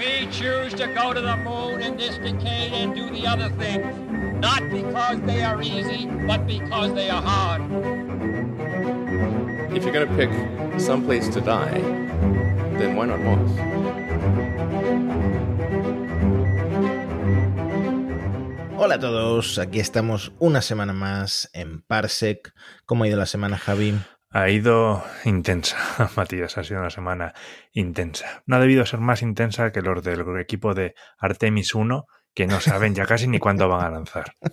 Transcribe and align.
We 0.00 0.26
choose 0.32 0.72
to 0.80 0.86
go 0.94 1.12
to 1.12 1.20
the 1.20 1.36
moon 1.36 1.82
in 1.82 1.98
this 1.98 2.16
decade 2.16 2.72
and 2.72 2.94
do 2.94 3.10
the 3.10 3.26
other 3.26 3.50
things, 3.60 3.84
not 4.40 4.62
because 4.70 5.20
they 5.26 5.42
are 5.42 5.60
easy, 5.60 6.06
but 6.26 6.46
because 6.46 6.94
they 6.94 7.10
are 7.10 7.20
hard. 7.20 7.60
If 9.76 9.84
you're 9.84 9.92
going 9.92 10.08
to 10.08 10.16
pick 10.16 10.30
some 10.80 11.04
place 11.04 11.28
to 11.28 11.42
die, 11.42 11.82
then 12.78 12.96
why 12.96 13.12
not 13.12 13.20
Mars? 13.20 13.50
Hola 18.78 18.94
a 18.94 18.98
todos, 18.98 19.58
aquí 19.58 19.80
estamos 19.80 20.32
una 20.38 20.62
semana 20.62 20.94
más 20.94 21.50
en 21.52 21.82
Parsec. 21.82 22.54
¿Cómo 22.86 23.04
ha 23.04 23.08
ido 23.08 23.18
la 23.18 23.26
semana, 23.26 23.58
Javi? 23.58 23.92
Ha 24.32 24.48
ido 24.48 25.02
intensa, 25.24 25.76
Matías, 26.16 26.56
ha 26.56 26.62
sido 26.62 26.80
una 26.80 26.90
semana 26.90 27.34
intensa. 27.72 28.44
No 28.46 28.56
ha 28.56 28.60
debido 28.60 28.86
ser 28.86 29.00
más 29.00 29.22
intensa 29.22 29.72
que 29.72 29.82
los 29.82 30.04
del 30.04 30.24
equipo 30.38 30.72
de 30.72 30.94
Artemis 31.18 31.74
1, 31.74 32.06
que 32.32 32.46
no 32.46 32.60
saben 32.60 32.94
ya 32.94 33.06
casi 33.06 33.26
ni 33.26 33.40
cuándo 33.40 33.68
van 33.68 33.84
a 33.84 33.90
lanzar. 33.90 34.34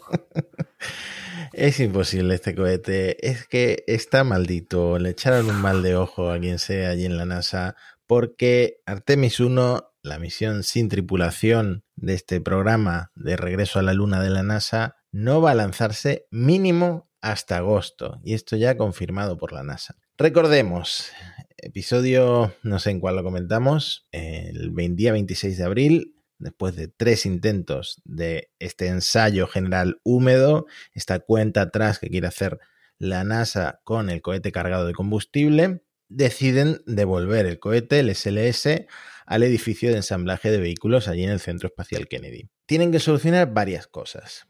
Es 1.54 1.80
imposible 1.80 2.36
este 2.36 2.54
cohete, 2.54 3.26
es 3.26 3.48
que 3.48 3.84
está 3.88 4.24
maldito, 4.24 5.00
le 5.00 5.12
echaron 5.12 5.50
un 5.50 5.62
mal 5.62 5.82
de 5.82 5.96
ojo 5.96 6.30
a 6.30 6.40
quien 6.40 6.60
sea 6.60 6.90
allí 6.90 7.06
en 7.06 7.18
la 7.18 7.26
NASA, 7.26 7.76
porque 8.06 8.82
Artemis 8.86 9.40
1, 9.40 9.94
la 10.04 10.20
misión 10.20 10.64
sin 10.64 10.88
tripulación 10.88 11.84
de 11.96 12.14
este 12.14 12.42
programa 12.42 13.12
de 13.16 13.38
regreso 13.38 13.80
a 13.80 13.82
la 13.82 13.94
Luna 13.94 14.22
de 14.22 14.30
la 14.30 14.44
NASA, 14.44 14.98
no 15.12 15.42
va 15.42 15.52
a 15.52 15.56
lanzarse 15.56 16.28
mínimo 16.30 17.10
hasta 17.22 17.58
agosto, 17.58 18.20
y 18.24 18.34
esto 18.34 18.56
ya 18.56 18.78
confirmado 18.78 19.38
por 19.38 19.54
la 19.54 19.64
NASA. 19.64 19.96
Recordemos, 20.18 21.12
episodio, 21.58 22.54
no 22.64 22.80
sé 22.80 22.92
en 22.92 23.00
cuál 23.00 23.16
lo 23.16 23.24
comentamos, 23.24 24.08
el 24.12 24.74
día 24.96 25.12
26 25.12 25.58
de 25.58 25.64
abril, 25.64 26.16
después 26.40 26.76
de 26.76 26.88
tres 26.88 27.26
intentos 27.26 28.02
de 28.06 28.52
este 28.60 28.88
ensayo 28.88 29.48
general 29.48 30.00
húmedo, 30.04 30.66
esta 30.94 31.20
cuenta 31.20 31.62
atrás 31.62 32.00
que 32.00 32.10
quiere 32.10 32.28
hacer 32.28 32.60
la 33.00 33.24
NASA 33.24 33.82
con 33.84 34.10
el 34.10 34.22
cohete 34.22 34.52
cargado 34.52 34.86
de 34.86 34.94
combustible, 34.94 35.84
deciden 36.10 36.82
devolver 36.86 37.46
el 37.46 37.60
cohete, 37.60 38.00
el 38.00 38.16
SLS, 38.16 38.86
al 39.26 39.44
edificio 39.44 39.90
de 39.90 39.98
ensamblaje 39.98 40.50
de 40.52 40.60
vehículos 40.60 41.08
allí 41.08 41.24
en 41.24 41.32
el 41.32 41.40
Centro 41.40 41.68
Espacial 41.68 42.08
Kennedy. 42.08 42.50
Tienen 42.66 42.92
que 42.92 43.00
solucionar 43.00 43.54
varias 43.54 43.88
cosas 43.88 44.48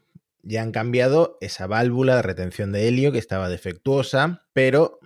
ya 0.48 0.62
han 0.62 0.72
cambiado 0.72 1.36
esa 1.42 1.66
válvula 1.66 2.16
de 2.16 2.22
retención 2.22 2.72
de 2.72 2.88
helio 2.88 3.12
que 3.12 3.18
estaba 3.18 3.50
defectuosa, 3.50 4.46
pero 4.54 4.98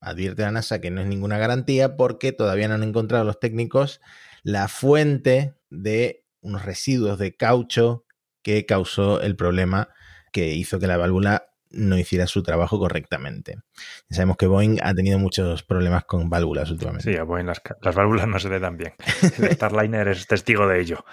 advierte 0.00 0.42
la 0.42 0.50
NASA 0.50 0.80
que 0.80 0.90
no 0.90 1.00
es 1.00 1.06
ninguna 1.06 1.38
garantía 1.38 1.96
porque 1.96 2.32
todavía 2.32 2.66
no 2.66 2.74
han 2.74 2.82
encontrado 2.82 3.24
los 3.24 3.38
técnicos 3.38 4.00
la 4.42 4.66
fuente 4.66 5.54
de 5.70 6.24
unos 6.40 6.64
residuos 6.64 7.18
de 7.18 7.36
caucho 7.36 8.06
que 8.42 8.66
causó 8.66 9.20
el 9.20 9.36
problema 9.36 9.88
que 10.32 10.54
hizo 10.54 10.80
que 10.80 10.88
la 10.88 10.96
válvula 10.96 11.44
no 11.70 11.96
hiciera 11.96 12.26
su 12.26 12.42
trabajo 12.42 12.78
correctamente. 12.78 13.56
Ya 14.08 14.16
sabemos 14.16 14.36
que 14.36 14.46
Boeing 14.46 14.78
ha 14.82 14.94
tenido 14.94 15.18
muchos 15.18 15.62
problemas 15.62 16.04
con 16.06 16.28
válvulas 16.28 16.70
últimamente. 16.70 17.12
Sí, 17.12 17.16
a 17.16 17.24
Boeing 17.24 17.46
las, 17.46 17.60
las 17.82 17.94
válvulas 17.94 18.26
no 18.26 18.38
se 18.40 18.48
le 18.48 18.58
dan 18.58 18.76
bien. 18.76 18.94
El 19.38 19.52
Starliner 19.52 20.08
es 20.08 20.26
testigo 20.26 20.66
de 20.66 20.80
ello 20.80 21.04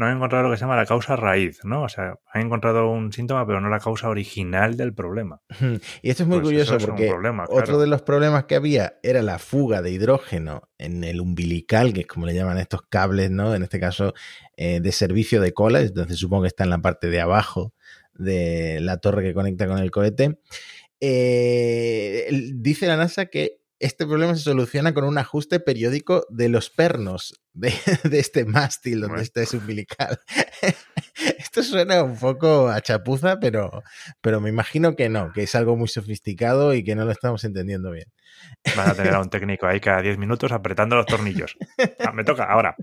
no 0.00 0.06
han 0.06 0.16
encontrado 0.16 0.44
lo 0.44 0.50
que 0.50 0.56
se 0.56 0.62
llama 0.62 0.76
la 0.76 0.86
causa 0.86 1.14
raíz, 1.14 1.62
¿no? 1.62 1.82
O 1.82 1.88
sea, 1.90 2.14
han 2.32 2.46
encontrado 2.46 2.90
un 2.90 3.12
síntoma, 3.12 3.46
pero 3.46 3.60
no 3.60 3.68
la 3.68 3.80
causa 3.80 4.08
original 4.08 4.78
del 4.78 4.94
problema. 4.94 5.42
Y 6.00 6.08
esto 6.08 6.22
es 6.22 6.26
muy 6.26 6.38
pues 6.38 6.48
curioso 6.48 6.78
porque 6.78 7.12
otro 7.48 7.78
de 7.78 7.86
los 7.86 8.00
problemas 8.00 8.44
que 8.44 8.54
había 8.54 8.94
era 9.02 9.20
la 9.20 9.38
fuga 9.38 9.82
de 9.82 9.90
hidrógeno 9.90 10.70
en 10.78 11.04
el 11.04 11.20
umbilical, 11.20 11.92
que 11.92 12.00
es 12.00 12.06
como 12.06 12.24
le 12.24 12.32
llaman 12.32 12.56
estos 12.56 12.80
cables, 12.88 13.30
¿no? 13.30 13.54
En 13.54 13.62
este 13.62 13.78
caso, 13.78 14.14
eh, 14.56 14.80
de 14.80 14.90
servicio 14.90 15.38
de 15.42 15.52
cola, 15.52 15.82
entonces 15.82 16.16
supongo 16.16 16.44
que 16.44 16.48
está 16.48 16.64
en 16.64 16.70
la 16.70 16.78
parte 16.78 17.10
de 17.10 17.20
abajo 17.20 17.74
de 18.14 18.78
la 18.80 18.96
torre 18.96 19.22
que 19.22 19.34
conecta 19.34 19.66
con 19.66 19.76
el 19.78 19.90
cohete. 19.90 20.38
Eh, 20.98 22.26
dice 22.54 22.86
la 22.86 22.96
NASA 22.96 23.26
que 23.26 23.59
este 23.80 24.06
problema 24.06 24.34
se 24.34 24.42
soluciona 24.42 24.92
con 24.92 25.04
un 25.04 25.16
ajuste 25.16 25.58
periódico 25.58 26.26
de 26.28 26.50
los 26.50 26.68
pernos 26.68 27.40
de, 27.54 27.72
este 28.12 28.44
mástil 28.44 29.00
donde 29.00 29.22
está 29.22 29.42
ese 29.42 29.56
umbilical. 29.56 30.20
Esto 31.38 31.62
suena 31.62 32.02
un 32.02 32.18
poco 32.18 32.68
a 32.68 32.80
chapuza, 32.82 33.40
pero, 33.40 33.82
pero 34.20 34.40
me 34.40 34.50
imagino 34.50 34.94
que 34.96 35.08
no, 35.08 35.32
que 35.32 35.44
es 35.44 35.54
algo 35.54 35.76
muy 35.76 35.88
sofisticado 35.88 36.74
y 36.74 36.84
que 36.84 36.94
no 36.94 37.06
lo 37.06 37.10
estamos 37.10 37.42
entendiendo 37.44 37.90
bien. 37.90 38.12
Van 38.76 38.90
a 38.90 38.94
tener 38.94 39.14
a 39.14 39.20
un 39.22 39.30
técnico 39.30 39.66
ahí 39.66 39.80
cada 39.80 40.02
10 40.02 40.18
minutos 40.18 40.52
apretando 40.52 40.96
los 40.96 41.06
tornillos. 41.06 41.56
Ah, 42.00 42.12
me 42.12 42.22
toca, 42.22 42.44
ahora. 42.44 42.76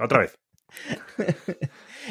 Otra 0.00 0.20
vez. 0.20 0.38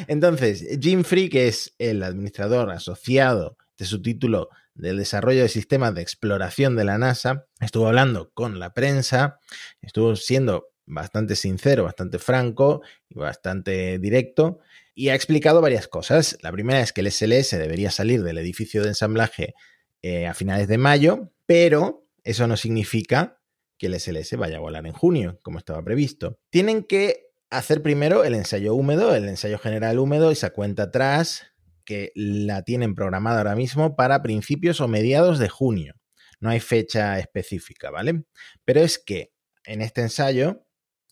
Entonces, 0.06 0.78
Jim 0.80 1.02
Free, 1.02 1.28
que 1.28 1.48
es 1.48 1.74
el 1.78 2.02
administrador 2.02 2.70
asociado 2.70 3.56
de 3.76 3.86
su 3.86 4.00
título 4.00 4.50
del 4.74 4.98
desarrollo 4.98 5.42
de 5.42 5.48
sistemas 5.48 5.94
de 5.94 6.02
exploración 6.02 6.76
de 6.76 6.84
la 6.84 6.98
NASA, 6.98 7.46
estuvo 7.60 7.86
hablando 7.86 8.30
con 8.32 8.58
la 8.58 8.72
prensa, 8.72 9.38
estuvo 9.82 10.16
siendo 10.16 10.68
bastante 10.86 11.36
sincero, 11.36 11.84
bastante 11.84 12.18
franco 12.18 12.82
y 13.08 13.18
bastante 13.18 13.98
directo 13.98 14.60
y 14.94 15.08
ha 15.08 15.14
explicado 15.14 15.60
varias 15.60 15.88
cosas. 15.88 16.36
La 16.42 16.52
primera 16.52 16.80
es 16.80 16.92
que 16.92 17.00
el 17.00 17.10
SLS 17.10 17.50
debería 17.52 17.90
salir 17.90 18.22
del 18.22 18.38
edificio 18.38 18.82
de 18.82 18.88
ensamblaje 18.88 19.54
eh, 20.02 20.26
a 20.26 20.34
finales 20.34 20.68
de 20.68 20.78
mayo, 20.78 21.30
pero 21.46 22.06
eso 22.24 22.46
no 22.46 22.56
significa 22.56 23.38
que 23.78 23.86
el 23.86 23.98
SLS 23.98 24.36
vaya 24.36 24.58
a 24.58 24.60
volar 24.60 24.86
en 24.86 24.92
junio, 24.92 25.38
como 25.42 25.58
estaba 25.58 25.82
previsto. 25.82 26.38
Tienen 26.50 26.84
que 26.84 27.30
hacer 27.48 27.82
primero 27.82 28.24
el 28.24 28.34
ensayo 28.34 28.74
húmedo, 28.74 29.14
el 29.14 29.28
ensayo 29.28 29.58
general 29.58 29.98
húmedo, 29.98 30.30
esa 30.30 30.50
cuenta 30.50 30.84
atrás, 30.84 31.49
que 31.90 32.12
la 32.14 32.62
tienen 32.62 32.94
programada 32.94 33.38
ahora 33.38 33.56
mismo 33.56 33.96
para 33.96 34.22
principios 34.22 34.80
o 34.80 34.86
mediados 34.86 35.40
de 35.40 35.48
junio. 35.48 35.96
No 36.38 36.48
hay 36.48 36.60
fecha 36.60 37.18
específica, 37.18 37.90
¿vale? 37.90 38.22
Pero 38.64 38.78
es 38.78 39.00
que 39.00 39.32
en 39.64 39.82
este 39.82 40.00
ensayo 40.02 40.68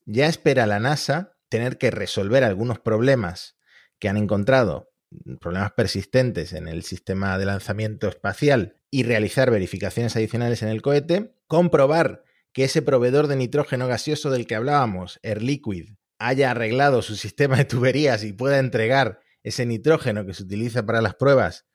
ya 0.07 0.29
espera 0.29 0.69
la 0.69 0.79
NASA 0.79 1.33
tener 1.49 1.79
que 1.79 1.91
resolver 1.91 2.45
algunos 2.45 2.79
problemas 2.79 3.57
que 3.99 4.09
han 4.09 4.17
encontrado, 4.17 4.93
problemas 5.41 5.73
persistentes 5.73 6.53
en 6.53 6.69
el 6.69 6.85
sistema 6.85 7.37
de 7.39 7.47
lanzamiento 7.47 8.07
espacial 8.07 8.77
y 8.89 9.03
realizar 9.03 9.51
verificaciones 9.51 10.15
adicionales 10.15 10.63
en 10.63 10.69
el 10.69 10.81
cohete, 10.81 11.35
comprobar 11.49 12.23
que 12.53 12.63
ese 12.63 12.83
proveedor 12.83 13.27
de 13.27 13.35
nitrógeno 13.35 13.89
gaseoso 13.89 14.31
del 14.31 14.47
que 14.47 14.55
hablábamos, 14.55 15.19
Air 15.25 15.43
Liquid, 15.43 15.95
haya 16.21 16.53
arreglado 16.53 17.03
su 17.03 17.17
sistema 17.17 17.57
de 17.57 17.65
tuberías 17.65 18.23
y 18.23 18.33
pueda 18.33 18.61
entregar 18.61 19.19
ese 19.49 19.67
nitrógeno 19.67 20.25
que 20.25 20.35
se 20.35 20.45
utiliza 20.45 20.85
para 20.87 21.03
las 21.03 21.15
pruebas, 21.15 21.67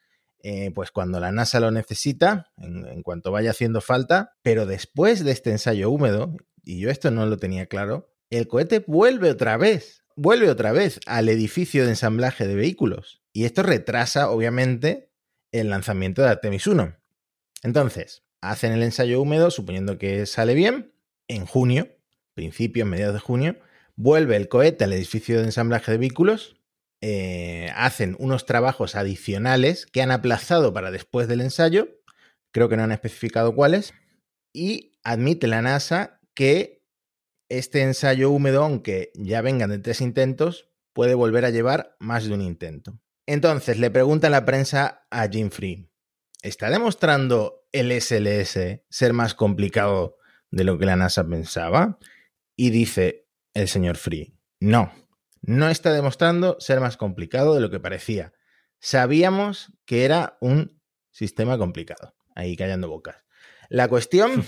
eh, 0.45 0.71
pues 0.75 0.91
cuando 0.91 1.19
la 1.19 1.31
NASA 1.31 1.59
lo 1.59 1.71
necesita, 1.71 2.51
en, 2.57 3.01
cuanto 3.01 3.31
vaya 3.31 3.51
haciendo 3.51 3.79
falta, 3.79 4.35
pero 4.41 4.65
después 4.65 5.23
de 5.23 5.31
este 5.31 5.51
ensayo 5.51 5.89
húmedo, 5.89 6.35
y 6.63 6.79
yo 6.79 6.89
esto 6.89 7.11
no 7.11 7.25
lo 7.25 7.37
tenía 7.37 7.67
claro, 7.67 8.13
el 8.29 8.47
cohete 8.47 8.83
vuelve 8.85 9.29
otra 9.29 9.57
vez, 9.57 10.03
vuelve 10.15 10.49
otra 10.49 10.73
vez 10.73 10.99
al 11.05 11.29
edificio 11.29 11.83
de 11.83 11.91
ensamblaje 11.91 12.45
de 12.45 12.55
vehículos. 12.55 13.21
Y 13.31 13.45
esto 13.45 13.63
retrasa, 13.63 14.29
obviamente, 14.29 15.11
el 15.51 15.69
lanzamiento 15.69 16.21
de 16.21 16.29
Artemis 16.29 16.67
1. 16.67 16.95
Entonces, 17.63 18.23
hacen 18.41 18.73
el 18.73 18.83
ensayo 18.83 19.21
húmedo, 19.21 19.49
suponiendo 19.49 19.97
que 19.97 20.25
sale 20.25 20.55
bien, 20.55 20.93
en 21.29 21.45
junio, 21.45 21.87
principios, 22.33 22.87
mediados 22.87 23.13
de 23.13 23.19
junio, 23.21 23.57
vuelve 23.95 24.35
el 24.35 24.49
cohete 24.49 24.83
al 24.83 24.93
edificio 24.93 25.37
de 25.37 25.45
ensamblaje 25.45 25.91
de 25.91 25.99
vehículos 25.99 26.57
eh, 27.05 27.69
hacen 27.75 28.15
unos 28.17 28.45
trabajos 28.45 28.95
adicionales 28.95 29.85
que 29.85 30.01
han 30.01 30.09
aplazado 30.09 30.73
para 30.73 30.89
después 30.89 31.27
del 31.27 31.41
ensayo, 31.41 31.89
creo 32.53 32.69
que 32.69 32.77
no 32.77 32.83
han 32.83 32.93
especificado 32.93 33.53
cuáles, 33.53 33.93
y 34.53 34.97
admite 35.03 35.47
la 35.47 35.61
NASA 35.61 36.21
que 36.33 36.87
este 37.49 37.81
ensayo 37.81 38.29
húmedo, 38.29 38.63
aunque 38.63 39.11
ya 39.15 39.41
vengan 39.41 39.69
de 39.69 39.79
tres 39.79 39.99
intentos, 39.99 40.69
puede 40.93 41.13
volver 41.13 41.43
a 41.43 41.49
llevar 41.49 41.97
más 41.99 42.23
de 42.23 42.35
un 42.35 42.41
intento. 42.41 42.97
Entonces 43.27 43.79
le 43.79 43.91
pregunta 43.91 44.29
la 44.29 44.45
prensa 44.45 45.05
a 45.11 45.27
Jim 45.27 45.49
Free, 45.49 45.91
¿está 46.41 46.69
demostrando 46.69 47.67
el 47.73 47.91
SLS 47.91 48.79
ser 48.89 49.11
más 49.11 49.35
complicado 49.35 50.15
de 50.51 50.63
lo 50.63 50.79
que 50.79 50.85
la 50.85 50.95
NASA 50.95 51.27
pensaba? 51.27 51.99
Y 52.55 52.69
dice 52.69 53.27
el 53.53 53.67
señor 53.67 53.97
Free, 53.97 54.37
no, 54.61 55.02
no 55.43 55.69
está 55.69 55.91
demostrando 55.93 56.57
ser 56.59 56.79
más 56.79 56.97
complicado 56.97 57.53
de 57.53 57.61
lo 57.61 57.69
que 57.69 57.79
parecía. 57.79 58.33
Sabíamos 58.79 59.73
que 59.85 60.05
era 60.05 60.37
un 60.41 60.81
sistema 61.11 61.57
complicado. 61.57 62.15
Ahí 62.33 62.55
callando 62.55 62.89
bocas. 62.89 63.17
La 63.69 63.87
cuestión 63.87 64.45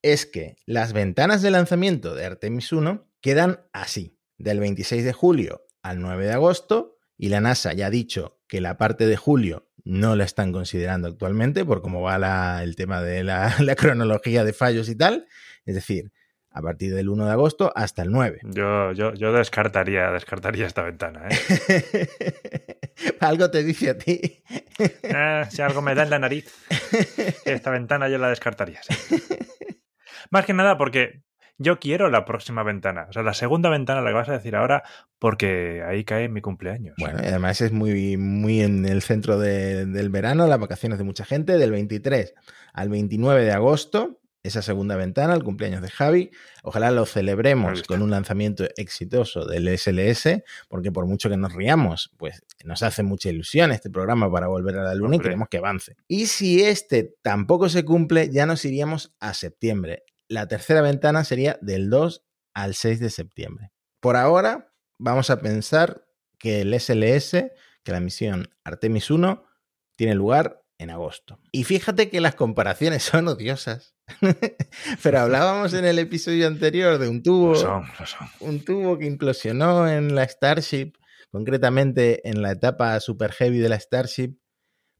es 0.00 0.26
que 0.26 0.56
las 0.66 0.92
ventanas 0.92 1.42
de 1.42 1.50
lanzamiento 1.50 2.14
de 2.14 2.24
Artemis 2.24 2.72
1 2.72 3.08
quedan 3.20 3.60
así, 3.72 4.18
del 4.38 4.58
26 4.58 5.04
de 5.04 5.12
julio 5.12 5.66
al 5.82 6.00
9 6.00 6.26
de 6.26 6.32
agosto, 6.32 6.98
y 7.16 7.28
la 7.28 7.40
NASA 7.40 7.72
ya 7.72 7.86
ha 7.86 7.90
dicho 7.90 8.40
que 8.48 8.60
la 8.60 8.78
parte 8.78 9.06
de 9.06 9.16
julio 9.16 9.70
no 9.84 10.16
la 10.16 10.24
están 10.24 10.52
considerando 10.52 11.08
actualmente 11.08 11.64
por 11.64 11.82
cómo 11.82 12.00
va 12.00 12.62
el 12.62 12.74
tema 12.74 13.02
de 13.02 13.22
la 13.24 13.76
cronología 13.76 14.44
de 14.44 14.52
fallos 14.52 14.88
y 14.88 14.96
tal. 14.96 15.26
Es 15.66 15.74
decir, 15.74 16.12
a 16.52 16.62
partir 16.62 16.94
del 16.94 17.08
1 17.08 17.24
de 17.26 17.32
agosto 17.32 17.72
hasta 17.74 18.02
el 18.02 18.10
9. 18.10 18.40
Yo, 18.44 18.92
yo, 18.92 19.14
yo 19.14 19.32
descartaría, 19.32 20.10
descartaría 20.10 20.66
esta 20.66 20.82
ventana. 20.82 21.28
¿eh? 21.30 22.08
algo 23.20 23.50
te 23.50 23.62
dice 23.64 23.90
a 23.90 23.98
ti. 23.98 24.42
Eh, 24.78 25.42
si 25.50 25.62
algo 25.62 25.82
me 25.82 25.94
da 25.94 26.02
en 26.04 26.10
la 26.10 26.18
nariz, 26.18 26.46
esta 27.44 27.70
ventana 27.70 28.08
yo 28.08 28.18
la 28.18 28.28
descartaría. 28.28 28.80
sí. 28.82 29.16
Más 30.30 30.46
que 30.46 30.54
nada 30.54 30.78
porque 30.78 31.22
yo 31.58 31.78
quiero 31.78 32.08
la 32.10 32.24
próxima 32.24 32.62
ventana. 32.62 33.06
O 33.08 33.12
sea, 33.12 33.22
la 33.22 33.34
segunda 33.34 33.68
ventana 33.68 34.00
la 34.00 34.08
que 34.10 34.14
vas 34.14 34.28
a 34.28 34.32
decir 34.32 34.56
ahora, 34.56 34.82
porque 35.18 35.82
ahí 35.86 36.04
cae 36.04 36.28
mi 36.28 36.40
cumpleaños. 36.40 36.94
Bueno, 36.98 37.18
y 37.22 37.26
además 37.26 37.60
es 37.60 37.70
muy, 37.72 38.16
muy 38.16 38.62
en 38.62 38.86
el 38.86 39.02
centro 39.02 39.38
de- 39.38 39.84
del 39.86 40.08
verano, 40.08 40.46
las 40.46 40.58
vacaciones 40.58 40.98
de 40.98 41.04
mucha 41.04 41.24
gente, 41.24 41.58
del 41.58 41.70
23 41.70 42.34
al 42.72 42.88
29 42.88 43.44
de 43.44 43.52
agosto, 43.52 44.21
esa 44.42 44.62
segunda 44.62 44.96
ventana, 44.96 45.34
el 45.34 45.44
cumpleaños 45.44 45.82
de 45.82 45.90
Javi. 45.90 46.30
Ojalá 46.62 46.90
lo 46.90 47.06
celebremos 47.06 47.82
con 47.84 48.02
un 48.02 48.10
lanzamiento 48.10 48.64
exitoso 48.76 49.46
del 49.46 49.68
SLS, 49.78 50.42
porque 50.68 50.90
por 50.90 51.06
mucho 51.06 51.30
que 51.30 51.36
nos 51.36 51.52
riamos, 51.52 52.12
pues 52.16 52.42
nos 52.64 52.82
hace 52.82 53.02
mucha 53.02 53.28
ilusión 53.28 53.70
este 53.70 53.90
programa 53.90 54.30
para 54.30 54.48
volver 54.48 54.78
a 54.78 54.82
la 54.82 54.94
luna 54.94 55.16
y 55.16 55.20
queremos 55.20 55.48
que 55.48 55.58
avance. 55.58 55.96
Y 56.08 56.26
si 56.26 56.62
este 56.62 57.14
tampoco 57.22 57.68
se 57.68 57.84
cumple, 57.84 58.30
ya 58.30 58.46
nos 58.46 58.64
iríamos 58.64 59.14
a 59.20 59.34
septiembre. 59.34 60.04
La 60.28 60.48
tercera 60.48 60.82
ventana 60.82 61.24
sería 61.24 61.58
del 61.60 61.90
2 61.90 62.24
al 62.54 62.74
6 62.74 63.00
de 63.00 63.10
septiembre. 63.10 63.72
Por 64.00 64.16
ahora, 64.16 64.72
vamos 64.98 65.30
a 65.30 65.40
pensar 65.40 66.06
que 66.38 66.62
el 66.62 66.78
SLS, 66.78 67.52
que 67.84 67.92
la 67.92 68.00
misión 68.00 68.48
Artemis 68.64 69.10
1, 69.10 69.44
tiene 69.94 70.14
lugar 70.14 70.61
en 70.82 70.90
agosto. 70.90 71.40
Y 71.52 71.64
fíjate 71.64 72.10
que 72.10 72.20
las 72.20 72.34
comparaciones 72.34 73.02
son 73.02 73.28
odiosas. 73.28 73.94
Pero 75.02 75.20
hablábamos 75.20 75.72
en 75.74 75.84
el 75.84 75.98
episodio 75.98 76.46
anterior 76.46 76.98
de 76.98 77.08
un 77.08 77.22
tubo, 77.22 77.50
Lo 77.52 77.56
son, 77.56 77.84
lo 77.98 78.06
son. 78.06 78.28
un 78.40 78.64
tubo 78.64 78.98
que 78.98 79.06
implosionó 79.06 79.88
en 79.88 80.14
la 80.14 80.24
Starship, 80.28 80.92
concretamente 81.30 82.28
en 82.28 82.42
la 82.42 82.52
etapa 82.52 82.98
super 83.00 83.32
heavy 83.32 83.58
de 83.58 83.68
la 83.68 83.80
Starship. 83.80 84.36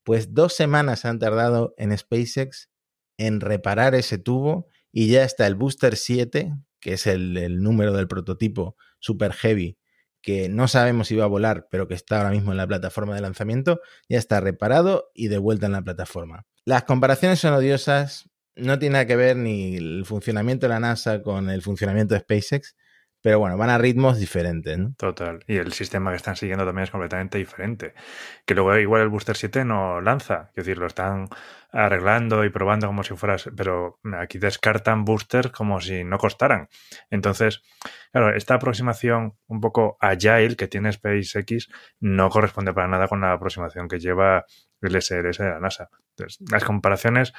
Pues 0.05 0.35
dos 0.35 0.55
semanas 0.55 1.05
han 1.05 1.19
tardado 1.19 1.75
en 1.77 1.97
SpaceX 1.97 2.71
en 3.19 3.41
reparar 3.41 3.95
ese 3.95 4.19
tubo 4.19 4.69
y 4.91 5.09
ya 5.09 5.25
está 5.25 5.47
el 5.47 5.55
Booster 5.55 5.97
7, 5.97 6.55
que 6.81 6.95
es 6.95 7.07
el, 7.07 7.37
el 7.37 7.63
número 7.63 7.93
del 7.93 8.09
prototipo 8.09 8.77
super 8.99 9.33
heavy 9.33 9.79
que 10.23 10.49
no 10.49 10.69
sabemos 10.69 11.09
si 11.09 11.17
va 11.17 11.25
a 11.25 11.29
volar, 11.29 11.67
pero 11.71 11.89
que 11.89 11.95
está 11.95 12.19
ahora 12.19 12.31
mismo 12.31 12.53
en 12.53 12.57
la 12.57 12.67
plataforma 12.67 13.15
de 13.15 13.21
lanzamiento, 13.21 13.81
ya 14.09 14.19
está 14.19 14.41
reparado 14.41 15.11
y 15.15 15.29
de 15.29 15.39
vuelta 15.39 15.67
en 15.67 15.73
la 15.73 15.83
plataforma. 15.83 16.47
Las 16.65 16.85
comparaciones 16.85 17.41
son 17.41 17.55
odiosas, 17.55 18.31
no 18.55 18.79
tiene 18.79 18.95
nada 18.95 19.07
que 19.07 19.17
ver 19.17 19.37
ni 19.37 19.77
el 19.77 20.05
funcionamiento 20.07 20.67
de 20.67 20.71
la 20.75 20.81
NASA 20.81 21.23
con 21.23 21.51
el 21.51 21.63
funcionamiento 21.63 22.15
de 22.15 22.21
SpaceX, 22.21 22.77
pero 23.23 23.39
bueno, 23.39 23.57
van 23.57 23.71
a 23.71 23.79
ritmos 23.79 24.19
diferentes. 24.19 24.79
Total. 24.97 25.45
Y 25.47 25.57
el 25.57 25.73
sistema 25.73 26.11
que 26.11 26.17
están 26.17 26.37
siguiendo 26.37 26.65
también 26.65 26.85
es 26.85 26.91
completamente 26.91 27.39
diferente. 27.39 27.95
Que 28.45 28.55
luego 28.55 28.77
igual 28.79 29.03
el 29.03 29.09
Booster 29.09 29.37
7 29.37 29.65
no 29.65 30.01
lanza. 30.01 30.51
Es 30.51 30.65
decir, 30.65 30.79
lo 30.79 30.89
están 30.89 31.29
arreglando 31.73 32.45
y 32.45 32.51
probando 32.51 32.87
como 32.87 33.03
si 33.03 33.15
fueras... 33.17 33.51
Pero 33.57 33.99
aquí 34.19 34.39
descartan 34.39 35.05
boosters 35.05 35.51
como 35.51 35.81
si 35.81 36.05
no 36.05 36.19
costaran. 36.19 36.69
Entonces, 37.11 37.63
claro, 38.13 38.37
esta 38.37 38.55
aproximación 38.55 39.37
un 39.47 39.61
poco 39.61 39.97
agile 40.01 40.57
que 40.57 40.69
tiene 40.69 40.93
SpaceX 40.93 41.69
no 42.01 42.29
corresponde 42.29 42.73
para 42.73 42.89
nada 42.89 43.09
con 43.09 43.23
la 43.23 43.33
aproximación 43.33 43.89
que 43.89 43.99
lleva 43.99 44.45
el 44.81 45.01
SLS 45.01 45.39
de 45.39 45.51
la 45.51 45.61
NASA. 45.61 45.89
Entonces, 46.11 46.39
las 46.51 46.65
comparaciones 46.65 47.33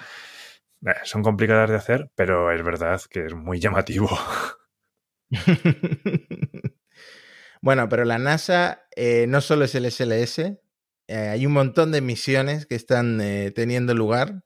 eh, 0.85 0.93
son 1.03 1.21
complicadas 1.23 1.69
de 1.69 1.75
hacer, 1.75 2.11
pero 2.15 2.51
es 2.51 2.63
verdad 2.63 3.01
que 3.09 3.25
es 3.25 3.33
muy 3.33 3.59
llamativo. 3.59 4.09
bueno, 7.61 7.87
pero 7.87 8.05
la 8.05 8.17
NASA 8.17 8.87
eh, 8.95 9.25
no 9.27 9.41
solo 9.41 9.65
es 9.65 9.75
el 9.75 9.89
SLS, 9.91 10.62
eh, 11.07 11.29
hay 11.29 11.45
un 11.45 11.53
montón 11.53 11.91
de 11.91 12.01
misiones 12.01 12.65
que 12.65 12.75
están 12.75 13.19
eh, 13.21 13.51
teniendo 13.51 13.93
lugar 13.93 14.43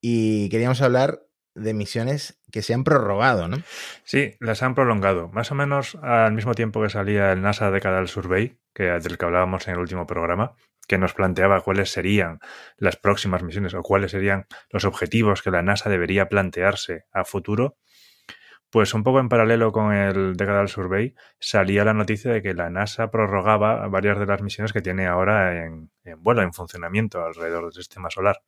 y 0.00 0.48
queríamos 0.50 0.82
hablar 0.82 1.22
de 1.54 1.74
misiones 1.74 2.40
que 2.52 2.62
se 2.62 2.74
han 2.74 2.84
prorrogado, 2.84 3.48
¿no? 3.48 3.62
Sí, 4.04 4.36
las 4.40 4.62
han 4.62 4.74
prolongado, 4.74 5.28
más 5.28 5.50
o 5.50 5.54
menos 5.54 5.96
al 6.02 6.32
mismo 6.32 6.54
tiempo 6.54 6.82
que 6.82 6.90
salía 6.90 7.32
el 7.32 7.42
NASA 7.42 7.70
Decadal 7.70 8.08
Survey, 8.08 8.58
que, 8.74 8.84
del 8.84 9.18
que 9.18 9.24
hablábamos 9.24 9.66
en 9.66 9.74
el 9.74 9.80
último 9.80 10.06
programa, 10.06 10.54
que 10.86 10.98
nos 10.98 11.14
planteaba 11.14 11.60
cuáles 11.60 11.90
serían 11.90 12.40
las 12.76 12.96
próximas 12.96 13.42
misiones 13.42 13.74
o 13.74 13.82
cuáles 13.82 14.12
serían 14.12 14.46
los 14.70 14.84
objetivos 14.84 15.42
que 15.42 15.50
la 15.50 15.62
NASA 15.62 15.90
debería 15.90 16.28
plantearse 16.28 17.04
a 17.12 17.24
futuro. 17.24 17.76
Pues 18.70 18.92
un 18.92 19.02
poco 19.02 19.18
en 19.18 19.30
paralelo 19.30 19.72
con 19.72 19.94
el 19.94 20.36
Decadal 20.36 20.68
Survey 20.68 21.14
salía 21.40 21.84
la 21.84 21.94
noticia 21.94 22.30
de 22.30 22.42
que 22.42 22.52
la 22.52 22.68
NASA 22.68 23.10
prorrogaba 23.10 23.88
varias 23.88 24.18
de 24.18 24.26
las 24.26 24.42
misiones 24.42 24.74
que 24.74 24.82
tiene 24.82 25.06
ahora 25.06 25.64
en, 25.64 25.90
vuelo, 26.18 26.42
en 26.42 26.52
funcionamiento 26.52 27.24
alrededor 27.24 27.64
del 27.64 27.72
sistema 27.72 28.10
solar. 28.10 28.42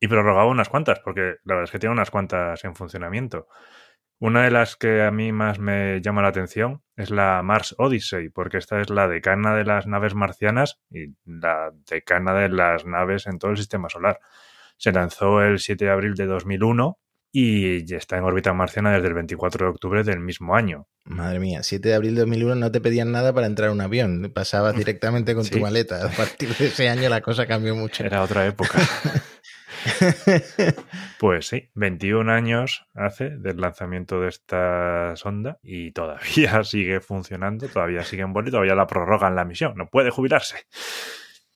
Y 0.00 0.06
prorrogaba 0.06 0.46
unas 0.46 0.68
cuantas, 0.68 1.00
porque 1.00 1.36
la 1.44 1.54
verdad 1.54 1.64
es 1.64 1.70
que 1.70 1.78
tiene 1.78 1.94
unas 1.94 2.10
cuantas 2.10 2.62
en 2.64 2.74
funcionamiento. 2.74 3.48
Una 4.20 4.42
de 4.42 4.50
las 4.50 4.76
que 4.76 5.02
a 5.02 5.10
mí 5.10 5.32
más 5.32 5.58
me 5.58 6.00
llama 6.02 6.22
la 6.22 6.28
atención 6.28 6.82
es 6.96 7.10
la 7.10 7.42
Mars 7.42 7.74
Odyssey, 7.78 8.28
porque 8.28 8.58
esta 8.58 8.80
es 8.80 8.90
la 8.90 9.08
decana 9.08 9.54
de 9.56 9.64
las 9.64 9.86
naves 9.86 10.14
marcianas 10.14 10.78
y 10.90 11.14
la 11.24 11.72
decana 11.88 12.34
de 12.34 12.50
las 12.50 12.84
naves 12.84 13.26
en 13.26 13.38
todo 13.38 13.52
el 13.52 13.56
sistema 13.56 13.88
solar. 13.88 14.20
Se 14.76 14.92
lanzó 14.92 15.40
el 15.40 15.58
7 15.58 15.86
de 15.86 15.90
abril 15.90 16.14
de 16.14 16.26
2001 16.26 16.98
y 17.32 17.84
ya 17.84 17.96
está 17.96 18.16
en 18.16 18.24
órbita 18.24 18.52
marciana 18.52 18.92
desde 18.92 19.08
el 19.08 19.14
24 19.14 19.66
de 19.66 19.70
octubre 19.70 20.02
del 20.04 20.20
mismo 20.20 20.56
año. 20.56 20.86
Madre 21.04 21.38
mía, 21.40 21.62
7 21.62 21.88
de 21.88 21.94
abril 21.94 22.14
de 22.14 22.20
2001 22.22 22.54
no 22.56 22.70
te 22.70 22.80
pedían 22.80 23.12
nada 23.12 23.32
para 23.32 23.46
entrar 23.46 23.68
a 23.70 23.72
un 23.72 23.80
avión, 23.80 24.30
pasabas 24.34 24.76
directamente 24.76 25.34
con 25.34 25.44
Sí. 25.44 25.50
tu 25.52 25.60
maleta. 25.60 26.04
A 26.06 26.10
partir 26.10 26.54
de 26.54 26.66
ese 26.66 26.88
año 26.88 27.08
la 27.08 27.20
cosa 27.20 27.46
cambió 27.46 27.74
mucho. 27.74 28.04
Era 28.04 28.22
otra 28.22 28.46
época. 28.46 28.78
Pues 31.18 31.46
sí, 31.48 31.70
21 31.74 32.30
años 32.32 32.86
hace 32.94 33.30
del 33.30 33.60
lanzamiento 33.60 34.20
de 34.20 34.28
esta 34.28 35.14
sonda 35.16 35.58
y 35.62 35.92
todavía 35.92 36.62
sigue 36.64 37.00
funcionando, 37.00 37.68
todavía 37.68 38.02
sigue 38.04 38.22
en 38.22 38.32
vuelo 38.32 38.48
y 38.48 38.50
todavía 38.52 38.74
la 38.74 38.86
prorrogan 38.86 39.34
la 39.36 39.44
misión. 39.44 39.74
No 39.76 39.88
puede 39.88 40.10
jubilarse. 40.10 40.56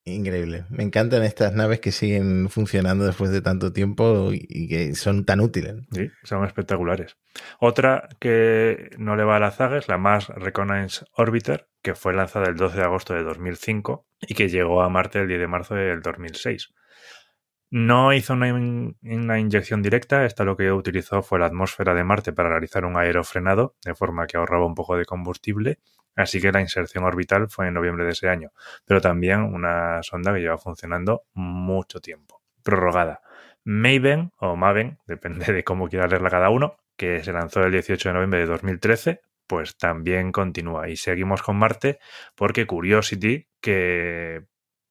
Increíble. 0.04 0.64
Me 0.68 0.82
encantan 0.82 1.22
estas 1.22 1.54
naves 1.54 1.78
que 1.78 1.92
siguen 1.92 2.48
funcionando 2.48 3.06
después 3.06 3.30
de 3.30 3.40
tanto 3.40 3.72
tiempo 3.72 4.30
y 4.32 4.66
que 4.68 4.96
son 4.96 5.24
tan 5.24 5.38
útiles. 5.40 5.76
Sí, 5.92 6.10
son 6.24 6.44
espectaculares. 6.44 7.16
Otra 7.60 8.08
que 8.18 8.90
no 8.98 9.14
le 9.14 9.22
va 9.22 9.36
a 9.36 9.40
la 9.40 9.52
zaga 9.52 9.78
es 9.78 9.86
la 9.86 9.98
Mars 9.98 10.26
Reconnaissance 10.28 11.04
Orbiter, 11.14 11.68
que 11.82 11.94
fue 11.94 12.14
lanzada 12.14 12.48
el 12.48 12.56
12 12.56 12.78
de 12.78 12.82
agosto 12.84 13.14
de 13.14 13.22
2005 13.22 14.04
y 14.22 14.34
que 14.34 14.48
llegó 14.48 14.82
a 14.82 14.88
Marte 14.88 15.20
el 15.20 15.28
10 15.28 15.38
de 15.38 15.46
marzo 15.46 15.76
del 15.76 16.00
2006. 16.02 16.72
No 17.70 18.12
hizo 18.12 18.34
una, 18.34 18.48
in- 18.48 18.96
una 19.02 19.38
inyección 19.38 19.82
directa, 19.82 20.26
esta 20.26 20.44
lo 20.44 20.56
que 20.56 20.72
utilizó 20.72 21.22
fue 21.22 21.38
la 21.38 21.46
atmósfera 21.46 21.94
de 21.94 22.04
Marte 22.04 22.32
para 22.32 22.48
realizar 22.50 22.84
un 22.84 22.96
aerofrenado, 22.98 23.76
de 23.84 23.94
forma 23.94 24.26
que 24.26 24.36
ahorraba 24.36 24.66
un 24.66 24.74
poco 24.74 24.96
de 24.96 25.04
combustible, 25.06 25.78
así 26.16 26.40
que 26.40 26.52
la 26.52 26.60
inserción 26.60 27.04
orbital 27.04 27.48
fue 27.48 27.68
en 27.68 27.74
noviembre 27.74 28.04
de 28.04 28.12
ese 28.12 28.28
año, 28.28 28.50
pero 28.84 29.00
también 29.00 29.42
una 29.42 30.02
sonda 30.02 30.32
que 30.32 30.40
lleva 30.40 30.58
funcionando 30.58 31.24
mucho 31.34 32.00
tiempo, 32.00 32.42
prorrogada. 32.62 33.22
Maven 33.64 34.32
o 34.36 34.56
Maven, 34.56 34.98
depende 35.06 35.52
de 35.52 35.64
cómo 35.64 35.88
quiera 35.88 36.06
leerla 36.06 36.30
cada 36.30 36.50
uno, 36.50 36.76
que 36.96 37.22
se 37.22 37.32
lanzó 37.32 37.64
el 37.64 37.72
18 37.72 38.08
de 38.08 38.12
noviembre 38.12 38.40
de 38.40 38.46
2013, 38.46 39.20
pues 39.46 39.76
también 39.76 40.32
continúa. 40.32 40.88
Y 40.88 40.96
seguimos 40.96 41.42
con 41.42 41.56
Marte 41.56 41.98
porque 42.34 42.66
Curiosity, 42.66 43.48
que 43.60 44.44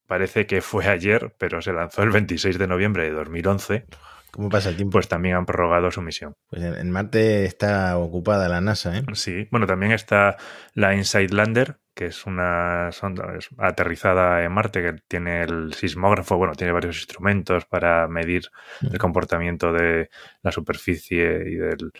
parece 0.07 0.45
que 0.45 0.61
fue 0.61 0.87
ayer, 0.87 1.33
pero 1.37 1.61
se 1.61 1.73
lanzó 1.73 2.03
el 2.03 2.09
26 2.09 2.57
de 2.57 2.67
noviembre 2.67 3.03
de 3.05 3.11
2011, 3.11 3.85
¿Cómo 4.31 4.49
pasa 4.49 4.69
el 4.69 4.77
tiempo? 4.77 4.93
pues 4.93 5.07
también 5.07 5.35
han 5.35 5.45
prorrogado 5.45 5.91
su 5.91 6.01
misión. 6.01 6.35
Pues 6.49 6.63
en, 6.63 6.91
Marte 6.91 7.45
está 7.45 7.97
ocupada 7.97 8.47
la 8.49 8.61
NASA, 8.61 8.97
¿eh? 8.97 9.03
Sí, 9.13 9.47
bueno, 9.51 9.67
también 9.67 9.91
está 9.91 10.37
la 10.73 10.95
Inside 10.95 11.33
Lander, 11.33 11.79
que 11.93 12.05
es 12.05 12.25
una 12.25 12.91
sonda 12.91 13.35
es 13.37 13.49
aterrizada 13.57 14.43
en 14.43 14.51
Marte 14.51 14.81
que 14.81 14.93
tiene 15.07 15.43
el 15.43 15.73
sismógrafo, 15.73 16.37
bueno, 16.37 16.55
tiene 16.55 16.73
varios 16.73 16.97
instrumentos 16.97 17.65
para 17.65 18.07
medir 18.07 18.43
el 18.81 18.97
comportamiento 18.97 19.73
de 19.73 20.09
la 20.41 20.51
superficie 20.51 21.43
y 21.47 21.55
del 21.55 21.91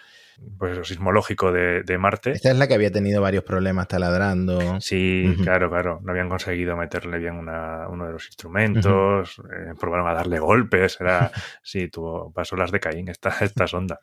pues, 0.58 0.88
sismológico 0.88 1.52
de, 1.52 1.84
de 1.84 1.98
Marte. 1.98 2.32
Esta 2.32 2.52
es 2.52 2.58
la 2.58 2.68
que 2.68 2.74
había 2.76 2.92
tenido 2.92 3.22
varios 3.22 3.44
problemas 3.44 3.88
taladrando. 3.88 4.80
Sí, 4.82 5.24
claro, 5.44 5.70
claro. 5.70 6.00
No 6.04 6.12
habían 6.12 6.30
conseguido 6.30 6.76
meterle 6.78 7.18
bien 7.20 7.36
una- 7.36 7.88
uno 7.90 8.06
de 8.08 8.14
los 8.14 8.26
instrumentos, 8.28 9.40
eh, 9.40 9.74
probaron 9.80 10.08
a 10.08 10.14
darle 10.14 10.40
golpes, 10.40 11.00
era, 11.00 11.32
sí, 11.64 11.90
tuvo, 11.90 12.32
pasó 12.34 12.56
las 12.56 12.72
de 12.72 12.80
Caín 12.80 13.08
esta, 13.10 13.30
esta 13.42 13.68
sonda. 13.68 14.00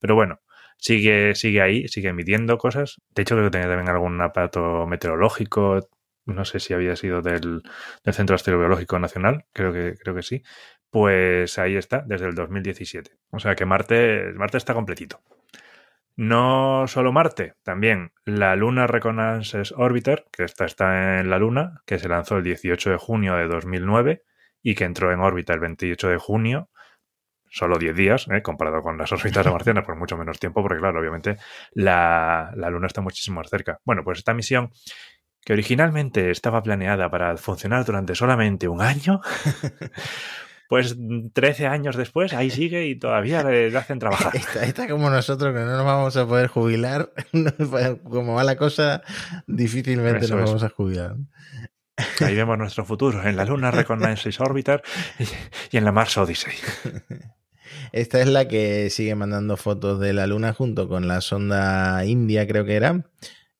Pero 0.00 0.14
bueno, 0.14 0.40
sigue, 0.78 1.34
sigue 1.34 1.62
ahí, 1.62 1.88
sigue 1.88 2.12
midiendo 2.12 2.58
cosas. 2.58 3.00
De 3.14 3.22
hecho, 3.22 3.34
creo 3.36 3.46
que 3.46 3.52
tenía 3.52 3.68
también 3.68 3.88
algún 3.88 4.20
aparato 4.20 4.86
meteorológico, 4.86 5.88
no 6.24 6.44
sé 6.44 6.60
si 6.60 6.72
había 6.74 6.94
sido 6.96 7.20
del, 7.22 7.62
del 8.04 8.14
Centro 8.14 8.36
Astrobiológico 8.36 8.98
Nacional, 8.98 9.44
creo 9.52 9.72
que, 9.72 9.94
creo 10.00 10.14
que 10.14 10.22
sí. 10.22 10.42
Pues 10.92 11.58
ahí 11.58 11.76
está, 11.76 12.04
desde 12.06 12.26
el 12.26 12.34
2017. 12.34 13.12
O 13.30 13.38
sea 13.38 13.54
que 13.54 13.64
Marte, 13.64 14.34
Marte 14.34 14.58
está 14.58 14.74
completito. 14.74 15.22
No 16.16 16.86
solo 16.86 17.12
Marte, 17.12 17.54
también 17.62 18.12
la 18.26 18.54
Luna 18.56 18.86
Reconnaissance 18.86 19.72
Orbiter, 19.74 20.26
que 20.30 20.44
está 20.44 21.18
en 21.18 21.30
la 21.30 21.38
Luna, 21.38 21.80
que 21.86 21.98
se 21.98 22.10
lanzó 22.10 22.36
el 22.36 22.44
18 22.44 22.90
de 22.90 22.96
junio 22.98 23.36
de 23.36 23.48
2009 23.48 24.22
y 24.62 24.74
que 24.74 24.84
entró 24.84 25.10
en 25.10 25.20
órbita 25.20 25.54
el 25.54 25.60
28 25.60 26.10
de 26.10 26.18
junio, 26.18 26.68
solo 27.48 27.78
10 27.78 27.96
días, 27.96 28.28
¿eh? 28.28 28.42
comparado 28.42 28.82
con 28.82 28.98
las 28.98 29.10
órbitas 29.12 29.46
marcianas, 29.46 29.86
por 29.86 29.96
mucho 29.96 30.18
menos 30.18 30.38
tiempo, 30.38 30.60
porque 30.60 30.76
claro, 30.76 31.00
obviamente 31.00 31.38
la, 31.72 32.52
la 32.54 32.68
Luna 32.68 32.88
está 32.88 33.00
muchísimo 33.00 33.40
más 33.40 33.48
cerca. 33.48 33.80
Bueno, 33.86 34.04
pues 34.04 34.18
esta 34.18 34.34
misión 34.34 34.72
que 35.42 35.54
originalmente 35.54 36.30
estaba 36.30 36.62
planeada 36.62 37.10
para 37.10 37.34
funcionar 37.38 37.86
durante 37.86 38.14
solamente 38.14 38.68
un 38.68 38.82
año, 38.82 39.22
pues 40.72 40.96
13 41.34 41.66
años 41.66 41.96
después 41.96 42.32
ahí 42.32 42.48
sigue 42.48 42.86
y 42.86 42.94
todavía 42.94 43.42
le 43.42 43.76
hacen 43.76 43.98
trabajar. 43.98 44.32
Está, 44.62 44.88
como 44.88 45.10
nosotros 45.10 45.52
que 45.52 45.60
no 45.60 45.66
nos 45.66 45.84
vamos 45.84 46.16
a 46.16 46.26
poder 46.26 46.46
jubilar, 46.46 47.12
como 48.04 48.36
va 48.36 48.42
la 48.42 48.56
cosa, 48.56 49.02
difícilmente 49.46 50.28
nos 50.28 50.46
vamos 50.46 50.62
a 50.62 50.70
jubilar. 50.70 51.16
Ahí 52.20 52.34
vemos 52.34 52.56
nuestro 52.56 52.86
futuro, 52.86 53.22
en 53.22 53.36
la 53.36 53.44
Luna 53.44 53.70
Reconnaissance 53.70 54.42
Orbiter 54.42 54.82
y 55.70 55.76
en 55.76 55.84
la 55.84 55.92
Mars 55.92 56.16
Odyssey. 56.16 56.54
Esta 57.92 58.22
es 58.22 58.28
la 58.28 58.48
que 58.48 58.88
sigue 58.88 59.14
mandando 59.14 59.58
fotos 59.58 60.00
de 60.00 60.14
la 60.14 60.26
Luna 60.26 60.54
junto 60.54 60.88
con 60.88 61.06
la 61.06 61.20
sonda 61.20 62.02
India, 62.06 62.46
creo 62.46 62.64
que 62.64 62.76
era. 62.76 63.04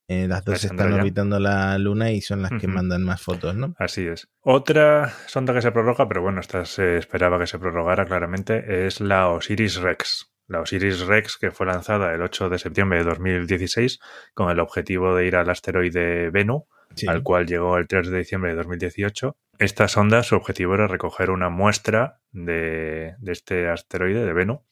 Eh, 0.08 0.26
las 0.28 0.44
dos 0.44 0.64
están 0.64 0.92
orbitando 0.92 1.38
la 1.38 1.78
Luna 1.78 2.10
y 2.10 2.20
son 2.20 2.42
las 2.42 2.52
que 2.60 2.66
mandan 2.66 3.02
más 3.02 3.22
fotos, 3.22 3.54
¿no? 3.54 3.74
Así 3.78 4.06
es. 4.06 4.28
Otra 4.42 5.12
sonda 5.26 5.54
que 5.54 5.62
se 5.62 5.72
prorroga, 5.72 6.08
pero 6.08 6.22
bueno, 6.22 6.40
esta 6.40 6.64
se 6.64 6.98
esperaba 6.98 7.38
que 7.38 7.46
se 7.46 7.58
prorrogara 7.58 8.04
claramente, 8.04 8.86
es 8.86 9.00
la 9.00 9.28
Osiris 9.28 9.76
Rex. 9.76 10.32
La 10.48 10.60
Osiris 10.60 11.06
Rex, 11.06 11.38
que 11.38 11.50
fue 11.50 11.66
lanzada 11.66 12.12
el 12.12 12.20
8 12.20 12.48
de 12.48 12.58
septiembre 12.58 12.98
de 12.98 13.04
2016 13.04 14.00
con 14.34 14.50
el 14.50 14.60
objetivo 14.60 15.14
de 15.14 15.26
ir 15.26 15.36
al 15.36 15.48
asteroide 15.48 16.30
Bennu, 16.30 16.66
al 17.06 17.22
cual 17.22 17.46
llegó 17.46 17.78
el 17.78 17.86
3 17.86 18.10
de 18.10 18.18
diciembre 18.18 18.50
de 18.50 18.56
2018. 18.56 19.36
Esta 19.58 19.88
sonda, 19.88 20.22
su 20.24 20.34
objetivo 20.34 20.74
era 20.74 20.88
recoger 20.88 21.30
una 21.30 21.48
muestra 21.48 22.20
de, 22.32 23.14
de 23.18 23.32
este 23.32 23.68
asteroide 23.68 24.26
de 24.26 24.32
Bennu, 24.32 24.64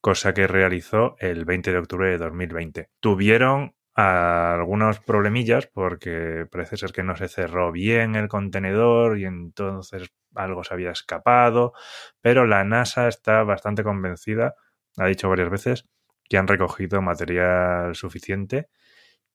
cosa 0.00 0.34
que 0.34 0.46
realizó 0.46 1.16
el 1.18 1.44
20 1.44 1.72
de 1.72 1.78
octubre 1.78 2.10
de 2.10 2.18
2020. 2.18 2.90
Tuvieron 3.00 3.74
algunos 3.96 5.00
problemillas 5.00 5.66
porque 5.66 6.46
parece 6.50 6.76
ser 6.76 6.92
que 6.92 7.02
no 7.02 7.16
se 7.16 7.28
cerró 7.28 7.72
bien 7.72 8.14
el 8.14 8.28
contenedor 8.28 9.18
y 9.18 9.24
entonces 9.24 10.10
algo 10.34 10.64
se 10.64 10.74
había 10.74 10.90
escapado, 10.90 11.72
pero 12.20 12.46
la 12.46 12.62
NASA 12.64 13.08
está 13.08 13.42
bastante 13.42 13.82
convencida, 13.82 14.54
ha 14.98 15.06
dicho 15.06 15.30
varias 15.30 15.50
veces, 15.50 15.88
que 16.28 16.36
han 16.36 16.46
recogido 16.46 17.00
material 17.00 17.94
suficiente 17.94 18.68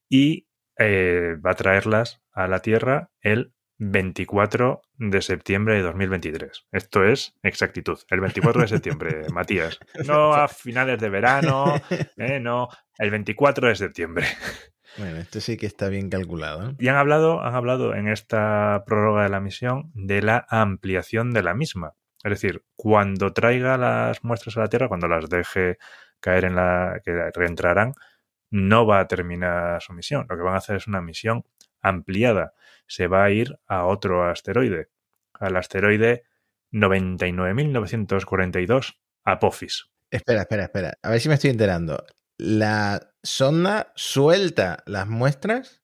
y 0.09 0.47
eh, 0.77 1.37
va 1.43 1.51
a 1.51 1.55
traerlas 1.55 2.21
a 2.31 2.47
la 2.47 2.59
Tierra 2.59 3.09
el 3.21 3.53
24 3.83 4.83
de 4.99 5.21
septiembre 5.23 5.73
de 5.73 5.81
2023. 5.81 6.67
Esto 6.71 7.03
es 7.03 7.33
exactitud. 7.41 7.97
El 8.11 8.19
24 8.19 8.61
de 8.61 8.67
septiembre, 8.67 9.23
Matías. 9.33 9.79
No 10.05 10.35
a 10.35 10.47
finales 10.47 10.99
de 10.99 11.09
verano, 11.09 11.81
eh, 12.17 12.39
no, 12.39 12.69
el 12.99 13.09
24 13.09 13.69
de 13.69 13.75
septiembre. 13.75 14.27
Bueno, 14.97 15.17
esto 15.17 15.41
sí 15.41 15.57
que 15.57 15.65
está 15.65 15.89
bien 15.89 16.11
calculado. 16.11 16.75
Y 16.77 16.89
han 16.89 16.95
hablado, 16.95 17.41
han 17.41 17.55
hablado 17.55 17.95
en 17.95 18.07
esta 18.07 18.83
prórroga 18.85 19.23
de 19.23 19.29
la 19.29 19.39
misión 19.39 19.89
de 19.95 20.21
la 20.21 20.45
ampliación 20.49 21.31
de 21.31 21.41
la 21.41 21.55
misma. 21.55 21.95
Es 22.23 22.29
decir, 22.29 22.63
cuando 22.75 23.33
traiga 23.33 23.79
las 23.79 24.23
muestras 24.23 24.57
a 24.57 24.59
la 24.59 24.67
Tierra, 24.67 24.89
cuando 24.89 25.07
las 25.07 25.27
deje 25.27 25.79
caer 26.19 26.45
en 26.45 26.55
la 26.55 27.01
que 27.03 27.31
reentrarán, 27.33 27.93
no 28.51 28.85
va 28.85 28.99
a 28.99 29.07
terminar 29.07 29.81
su 29.81 29.93
misión. 29.93 30.27
Lo 30.29 30.37
que 30.37 30.43
van 30.43 30.53
a 30.53 30.57
hacer 30.57 30.75
es 30.75 30.85
una 30.85 31.01
misión 31.01 31.45
ampliada. 31.81 32.53
Se 32.87 33.07
va 33.07 33.23
a 33.23 33.31
ir 33.31 33.57
a 33.67 33.85
otro 33.85 34.29
asteroide, 34.29 34.89
al 35.33 35.55
asteroide 35.55 36.23
99.942 36.71 38.97
Apophis. 39.23 39.85
Espera, 40.09 40.41
espera, 40.41 40.63
espera. 40.63 40.97
A 41.01 41.09
ver 41.09 41.21
si 41.21 41.29
me 41.29 41.35
estoy 41.35 41.51
enterando. 41.51 42.05
La 42.37 43.13
sonda 43.23 43.93
suelta 43.95 44.83
las 44.85 45.07
muestras. 45.07 45.81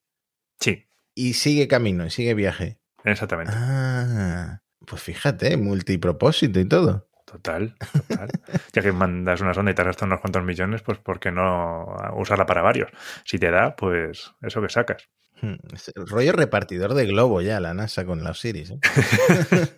Sí. 0.59 0.87
Y 1.13 1.33
sigue 1.33 1.67
camino, 1.67 2.05
y 2.05 2.09
sigue 2.09 2.33
viaje. 2.33 2.79
Exactamente. 3.03 3.53
Ah, 3.55 4.61
pues 4.85 5.01
fíjate, 5.01 5.57
multipropósito 5.57 6.59
y 6.59 6.67
todo. 6.67 7.07
Total, 7.25 7.75
total. 8.07 8.29
ya 8.73 8.81
que 8.81 8.91
mandas 8.91 9.41
una 9.41 9.53
sonda 9.53 9.71
y 9.71 9.75
te 9.75 9.81
has 9.81 9.87
gastado 9.87 10.07
unos 10.07 10.21
cuantos 10.21 10.43
millones, 10.43 10.81
pues 10.81 10.97
¿por 10.97 11.19
qué 11.19 11.31
no 11.31 11.85
usarla 12.15 12.45
para 12.45 12.61
varios? 12.61 12.89
Si 13.25 13.37
te 13.37 13.51
da, 13.51 13.75
pues 13.75 14.33
eso 14.41 14.61
que 14.61 14.69
sacas. 14.69 15.09
Hmm, 15.39 15.55
rollo 15.95 16.31
repartidor 16.31 16.95
de 16.95 17.05
globo 17.05 17.41
ya, 17.41 17.59
la 17.59 17.73
NASA 17.75 18.05
con 18.05 18.23
la 18.23 18.31
Osiris. 18.31 18.71
¿eh? 18.71 18.79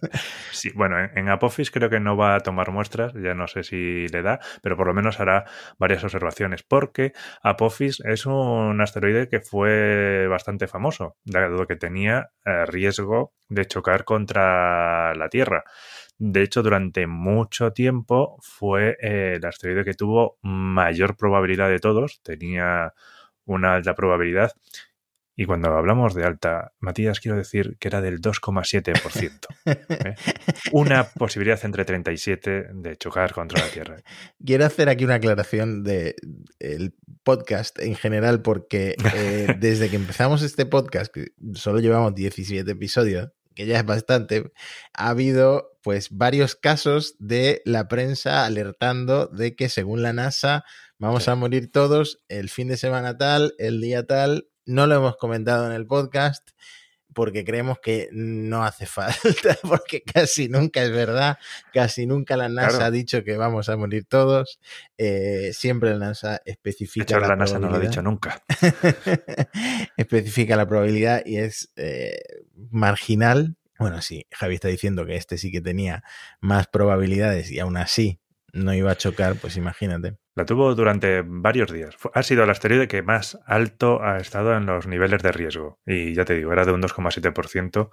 sí, 0.51 0.71
bueno, 0.73 0.95
en, 0.99 1.27
Apophis 1.27 1.69
creo 1.69 1.89
que 1.89 1.99
no 1.99 2.15
va 2.15 2.35
a 2.35 2.39
tomar 2.39 2.71
muestras, 2.71 3.13
ya 3.13 3.33
no 3.33 3.47
sé 3.47 3.63
si 3.63 4.07
le 4.07 4.21
da, 4.21 4.39
pero 4.61 4.77
por 4.77 4.87
lo 4.87 4.93
menos 4.93 5.19
hará 5.19 5.45
varias 5.77 6.03
observaciones, 6.03 6.63
porque 6.63 7.11
Apophis 7.43 8.01
es 8.05 8.25
un 8.25 8.79
asteroide 8.79 9.27
que 9.27 9.41
fue 9.41 10.27
bastante 10.29 10.67
famoso, 10.67 11.17
dado 11.25 11.67
que 11.67 11.75
tenía 11.75 12.31
eh, 12.45 12.65
riesgo 12.65 13.33
de 13.49 13.65
chocar 13.65 14.05
contra 14.05 15.13
la 15.15 15.27
Tierra. 15.27 15.65
De 16.17 16.41
hecho, 16.41 16.63
durante 16.63 17.05
mucho 17.07 17.73
tiempo 17.73 18.37
fue 18.41 18.97
eh, 19.01 19.35
el 19.37 19.45
asteroide 19.45 19.83
que 19.83 19.93
tuvo 19.93 20.37
mayor 20.41 21.17
probabilidad 21.17 21.69
de 21.69 21.79
todos, 21.79 22.21
tenía 22.23 22.93
una 23.45 23.73
alta 23.73 23.95
probabilidad 23.95 24.51
y 25.39 25.45
cuando 25.45 25.69
hablamos 25.69 26.15
de 26.15 26.25
alta, 26.25 26.73
Matías, 26.81 27.21
quiero 27.21 27.37
decir 27.37 27.77
que 27.79 27.87
era 27.87 28.01
del 28.01 28.19
2,7%. 28.19 29.47
¿eh? 29.67 30.15
Una 30.73 31.05
posibilidad 31.05 31.57
entre 31.63 31.85
37 31.85 32.71
de 32.73 32.97
chocar 32.97 33.31
contra 33.31 33.63
la 33.63 33.71
Tierra. 33.71 34.03
Quiero 34.45 34.65
hacer 34.65 34.89
aquí 34.89 35.05
una 35.05 35.15
aclaración 35.15 35.85
del 35.85 36.93
podcast 37.23 37.79
en 37.79 37.95
general, 37.95 38.41
porque 38.41 38.97
eh, 39.15 39.55
desde 39.61 39.89
que 39.89 39.95
empezamos 39.95 40.41
este 40.41 40.65
podcast, 40.65 41.09
que 41.09 41.27
solo 41.53 41.79
llevamos 41.79 42.15
17 42.15 42.69
episodios, 42.69 43.29
que 43.55 43.65
ya 43.65 43.79
es 43.79 43.85
bastante, 43.85 44.51
ha 44.93 45.07
habido 45.07 45.71
pues 45.81 46.09
varios 46.11 46.57
casos 46.57 47.15
de 47.17 47.61
la 47.63 47.87
prensa 47.87 48.45
alertando 48.45 49.27
de 49.27 49.55
que 49.55 49.69
según 49.69 50.01
la 50.01 50.11
NASA 50.11 50.65
vamos 50.97 51.29
a 51.29 51.35
morir 51.35 51.71
todos 51.71 52.19
el 52.27 52.49
fin 52.49 52.67
de 52.67 52.75
semana 52.75 53.17
tal, 53.17 53.53
el 53.57 53.79
día 53.79 54.05
tal, 54.05 54.48
no 54.69 54.85
lo 54.85 54.95
hemos 54.95 55.17
comentado 55.17 55.65
en 55.65 55.71
el 55.71 55.87
podcast 55.87 56.51
porque 57.13 57.43
creemos 57.43 57.79
que 57.79 58.07
no 58.11 58.63
hace 58.63 58.85
falta, 58.85 59.57
porque 59.63 60.03
casi 60.03 60.47
nunca 60.47 60.83
es 60.83 60.91
verdad, 60.91 61.39
casi 61.73 62.05
nunca 62.05 62.37
la 62.37 62.49
NASA 62.49 62.85
ha 62.85 62.91
dicho 62.91 63.23
que 63.23 63.35
vamos 63.35 63.67
a 63.67 63.77
morir 63.77 64.05
todos, 64.05 64.59
eh, 64.97 65.49
siempre 65.53 65.89
la 65.89 65.97
NASA 65.97 66.41
especifica... 66.45 67.19
la, 67.19 67.35
NASA 67.35 67.57
no 67.57 67.69
lo 67.69 67.77
ha 67.77 67.79
dicho 67.79 68.03
nunca. 68.03 68.43
especifica 69.97 70.55
la 70.55 70.67
probabilidad 70.67 71.23
y 71.25 71.37
es 71.37 71.71
eh, 71.75 72.19
marginal. 72.69 73.57
Bueno, 73.79 74.03
sí, 74.03 74.27
Javi 74.31 74.53
está 74.55 74.67
diciendo 74.67 75.05
que 75.07 75.15
este 75.15 75.39
sí 75.39 75.51
que 75.51 75.61
tenía 75.61 76.03
más 76.41 76.67
probabilidades 76.67 77.49
y 77.49 77.59
aún 77.59 77.77
así 77.77 78.19
no 78.53 78.73
iba 78.73 78.91
a 78.91 78.97
chocar, 78.97 79.35
pues 79.35 79.57
imagínate. 79.57 80.17
La 80.39 80.45
tuvo 80.45 80.73
durante 80.73 81.21
varios 81.25 81.69
días. 81.69 81.97
Ha 82.13 82.23
sido 82.23 82.45
el 82.45 82.49
asteroide 82.49 82.87
que 82.87 83.01
más 83.01 83.37
alto 83.45 84.01
ha 84.01 84.19
estado 84.19 84.55
en 84.55 84.65
los 84.65 84.87
niveles 84.87 85.21
de 85.21 85.33
riesgo. 85.33 85.81
Y 85.85 86.13
ya 86.13 86.23
te 86.23 86.33
digo, 86.33 86.53
era 86.53 86.63
de 86.63 86.71
un 86.71 86.81
2,7%, 86.81 87.89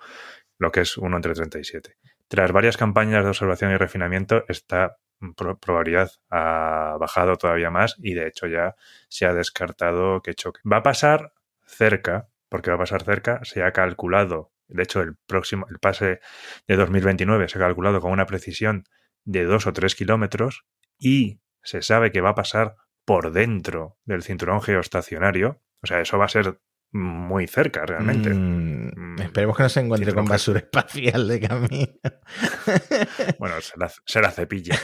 lo 0.58 0.70
que 0.70 0.82
es 0.82 0.96
1 0.96 1.16
entre 1.16 1.34
37. 1.34 1.96
Tras 2.28 2.52
varias 2.52 2.76
campañas 2.76 3.24
de 3.24 3.30
observación 3.30 3.72
y 3.72 3.76
refinamiento, 3.76 4.44
esta 4.46 4.96
probabilidad 5.34 6.12
ha 6.30 6.96
bajado 7.00 7.34
todavía 7.34 7.70
más 7.70 7.96
y 7.98 8.14
de 8.14 8.28
hecho 8.28 8.46
ya 8.46 8.76
se 9.08 9.26
ha 9.26 9.34
descartado 9.34 10.22
que 10.22 10.34
choque. 10.34 10.60
Va 10.72 10.76
a 10.76 10.82
pasar 10.84 11.32
cerca, 11.66 12.28
porque 12.48 12.70
va 12.70 12.76
a 12.76 12.78
pasar 12.78 13.02
cerca, 13.02 13.40
se 13.42 13.64
ha 13.64 13.72
calculado, 13.72 14.52
de 14.68 14.84
hecho 14.84 15.00
el 15.00 15.16
próximo, 15.26 15.66
el 15.68 15.80
pase 15.80 16.20
de 16.68 16.76
2029 16.76 17.48
se 17.48 17.58
ha 17.58 17.62
calculado 17.62 18.00
con 18.00 18.12
una 18.12 18.26
precisión 18.26 18.84
de 19.24 19.42
2 19.42 19.66
o 19.66 19.72
3 19.72 19.96
kilómetros 19.96 20.64
y 20.96 21.40
se 21.66 21.82
sabe 21.82 22.12
que 22.12 22.20
va 22.20 22.30
a 22.30 22.34
pasar 22.34 22.76
por 23.04 23.32
dentro 23.32 23.98
del 24.04 24.22
cinturón 24.22 24.62
geoestacionario. 24.62 25.62
O 25.82 25.86
sea, 25.86 26.00
eso 26.00 26.16
va 26.18 26.24
a 26.24 26.28
ser 26.28 26.60
muy 26.92 27.46
cerca 27.46 27.84
realmente. 27.84 28.30
Mm, 28.30 28.92
mm, 28.96 29.22
esperemos 29.22 29.56
que 29.56 29.62
no 29.64 29.68
se 29.68 29.80
encuentre 29.80 30.14
con 30.14 30.24
basura 30.24 30.60
espacial 30.60 31.28
de 31.28 31.40
camino. 31.40 31.92
bueno, 33.38 33.56
se 33.60 34.20
la, 34.20 34.30
cepilla. 34.30 34.78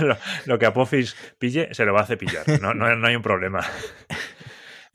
lo, 0.46 0.58
que 0.58 0.66
Apophis 0.66 1.16
pille, 1.38 1.68
se 1.72 1.84
lo 1.84 1.92
va 1.92 2.02
a 2.02 2.06
cepillar. 2.06 2.44
No, 2.60 2.72
no, 2.74 2.94
no 2.96 3.06
hay 3.06 3.16
un 3.16 3.22
problema. 3.22 3.60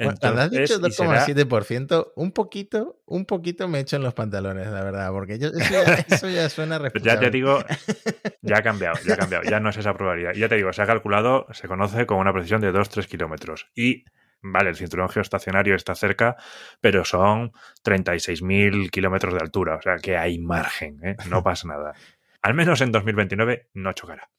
Cuando 0.05 0.41
has 0.41 0.49
dicho 0.51 0.75
Entonces, 0.75 0.99
y 0.99 1.03
será- 1.03 1.25
2,7%, 1.27 2.13
un 2.15 2.31
poquito, 2.31 3.01
un 3.05 3.25
poquito 3.25 3.67
me 3.67 3.79
echo 3.79 3.97
en 3.97 4.03
los 4.03 4.13
pantalones, 4.13 4.67
la 4.67 4.83
verdad, 4.83 5.11
porque 5.11 5.37
yo, 5.39 5.49
eso, 5.49 5.59
ya, 5.71 5.81
eso 6.07 6.29
ya 6.29 6.47
suena 6.49 6.77
Ya 6.77 6.83
responsable. 6.83 7.19
te 7.27 7.31
digo, 7.31 7.59
ya 8.41 8.57
ha 8.57 8.61
cambiado, 8.63 8.97
ya 9.05 9.13
ha 9.15 9.17
cambiado, 9.17 9.43
ya 9.49 9.59
no 9.59 9.69
es 9.69 9.77
esa 9.77 9.93
probabilidad. 9.93 10.33
Ya 10.33 10.47
te 10.47 10.55
digo, 10.55 10.71
se 10.73 10.81
ha 10.81 10.85
calculado, 10.85 11.47
se 11.51 11.67
conoce 11.67 12.05
con 12.05 12.17
una 12.17 12.31
precisión 12.31 12.61
de 12.61 12.71
2-3 12.71 13.07
kilómetros. 13.07 13.67
Y, 13.75 14.05
vale, 14.41 14.69
el 14.69 14.75
cinturón 14.77 15.09
geoestacionario 15.09 15.75
está 15.75 15.95
cerca, 15.95 16.37
pero 16.79 17.03
son 17.03 17.51
36.000 17.83 18.89
kilómetros 18.89 19.33
de 19.33 19.39
altura, 19.41 19.75
o 19.75 19.81
sea 19.81 19.97
que 19.97 20.17
hay 20.17 20.39
margen, 20.39 20.99
¿eh? 21.03 21.15
no 21.29 21.43
pasa 21.43 21.67
nada. 21.67 21.93
Al 22.41 22.53
menos 22.53 22.79
en 22.81 22.91
2029 22.91 23.67
no 23.73 23.91
chocará. 23.93 24.29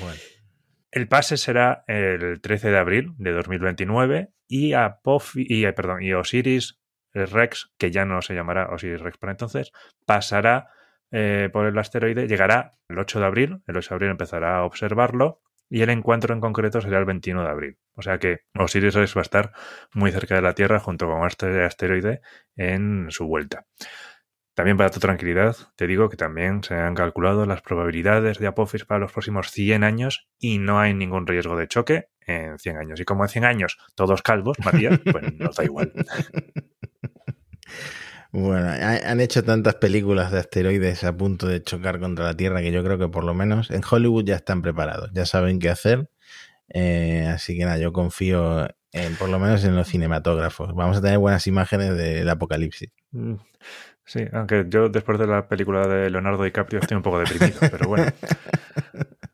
Bueno, 0.00 0.16
El 0.92 1.08
pase 1.08 1.36
será 1.36 1.84
el 1.88 2.40
13 2.40 2.70
de 2.70 2.78
abril 2.78 3.12
de 3.18 3.32
2029 3.32 4.30
y, 4.50 4.72
Apofi- 4.72 5.46
y, 5.48 5.64
eh, 5.64 5.72
perdón, 5.72 6.02
y 6.02 6.12
Osiris 6.12 6.78
Rex, 7.14 7.72
que 7.78 7.90
ya 7.90 8.04
no 8.04 8.20
se 8.20 8.34
llamará 8.34 8.68
Osiris 8.70 9.00
Rex 9.00 9.16
por 9.18 9.30
entonces, 9.30 9.72
pasará 10.06 10.68
eh, 11.12 11.48
por 11.52 11.66
el 11.66 11.78
asteroide, 11.78 12.28
llegará 12.28 12.72
el 12.88 12.98
8 12.98 13.20
de 13.20 13.26
abril, 13.26 13.62
el 13.66 13.76
8 13.76 13.90
de 13.90 13.94
abril 13.94 14.10
empezará 14.10 14.58
a 14.58 14.64
observarlo 14.64 15.40
y 15.68 15.82
el 15.82 15.90
encuentro 15.90 16.34
en 16.34 16.40
concreto 16.40 16.80
será 16.80 16.98
el 16.98 17.04
21 17.04 17.44
de 17.44 17.48
abril. 17.48 17.78
O 17.94 18.02
sea 18.02 18.18
que 18.18 18.40
Osiris 18.58 18.94
Rex 18.94 19.16
va 19.16 19.20
a 19.20 19.22
estar 19.22 19.52
muy 19.94 20.10
cerca 20.10 20.34
de 20.34 20.42
la 20.42 20.54
Tierra 20.54 20.80
junto 20.80 21.06
con 21.06 21.24
este 21.26 21.62
asteroide 21.64 22.20
en 22.56 23.06
su 23.10 23.26
vuelta. 23.26 23.66
También 24.60 24.76
para 24.76 24.90
tu 24.90 25.00
tranquilidad, 25.00 25.56
te 25.74 25.86
digo 25.86 26.10
que 26.10 26.18
también 26.18 26.62
se 26.62 26.74
han 26.74 26.94
calculado 26.94 27.46
las 27.46 27.62
probabilidades 27.62 28.38
de 28.38 28.46
Apophis 28.46 28.84
para 28.84 28.98
los 28.98 29.10
próximos 29.10 29.50
100 29.50 29.84
años 29.84 30.28
y 30.38 30.58
no 30.58 30.78
hay 30.78 30.92
ningún 30.92 31.26
riesgo 31.26 31.56
de 31.56 31.66
choque 31.66 32.08
en 32.26 32.58
100 32.58 32.76
años. 32.76 33.00
Y 33.00 33.06
como 33.06 33.24
en 33.24 33.30
100 33.30 33.46
años 33.46 33.78
todos 33.94 34.20
calvos, 34.20 34.58
Matías, 34.62 35.00
pues 35.10 35.32
nos 35.38 35.56
da 35.56 35.64
igual. 35.64 35.94
bueno, 38.32 38.68
ha- 38.68 39.10
han 39.10 39.20
hecho 39.22 39.42
tantas 39.42 39.76
películas 39.76 40.30
de 40.30 40.40
asteroides 40.40 41.04
a 41.04 41.16
punto 41.16 41.46
de 41.48 41.62
chocar 41.62 41.98
contra 41.98 42.26
la 42.26 42.36
Tierra 42.36 42.60
que 42.60 42.70
yo 42.70 42.84
creo 42.84 42.98
que 42.98 43.08
por 43.08 43.24
lo 43.24 43.32
menos 43.32 43.70
en 43.70 43.80
Hollywood 43.88 44.26
ya 44.26 44.36
están 44.36 44.60
preparados, 44.60 45.10
ya 45.14 45.24
saben 45.24 45.58
qué 45.58 45.70
hacer. 45.70 46.10
Eh, 46.68 47.26
así 47.32 47.56
que 47.56 47.64
nada, 47.64 47.78
yo 47.78 47.94
confío 47.94 48.68
en, 48.92 49.16
por 49.16 49.30
lo 49.30 49.38
menos 49.38 49.64
en 49.64 49.74
los 49.74 49.88
cinematógrafos. 49.88 50.74
Vamos 50.74 50.98
a 50.98 51.00
tener 51.00 51.16
buenas 51.18 51.46
imágenes 51.46 51.96
del 51.96 52.28
apocalipsis. 52.28 52.90
Mm, 53.12 53.36
Sí, 54.10 54.24
aunque 54.32 54.64
yo 54.68 54.88
después 54.88 55.20
de 55.20 55.28
la 55.28 55.46
película 55.46 55.86
de 55.86 56.10
Leonardo 56.10 56.42
DiCaprio 56.42 56.80
estoy 56.80 56.96
un 56.96 57.02
poco 57.04 57.20
deprimido, 57.20 57.60
pero 57.60 57.86
bueno. 57.88 58.06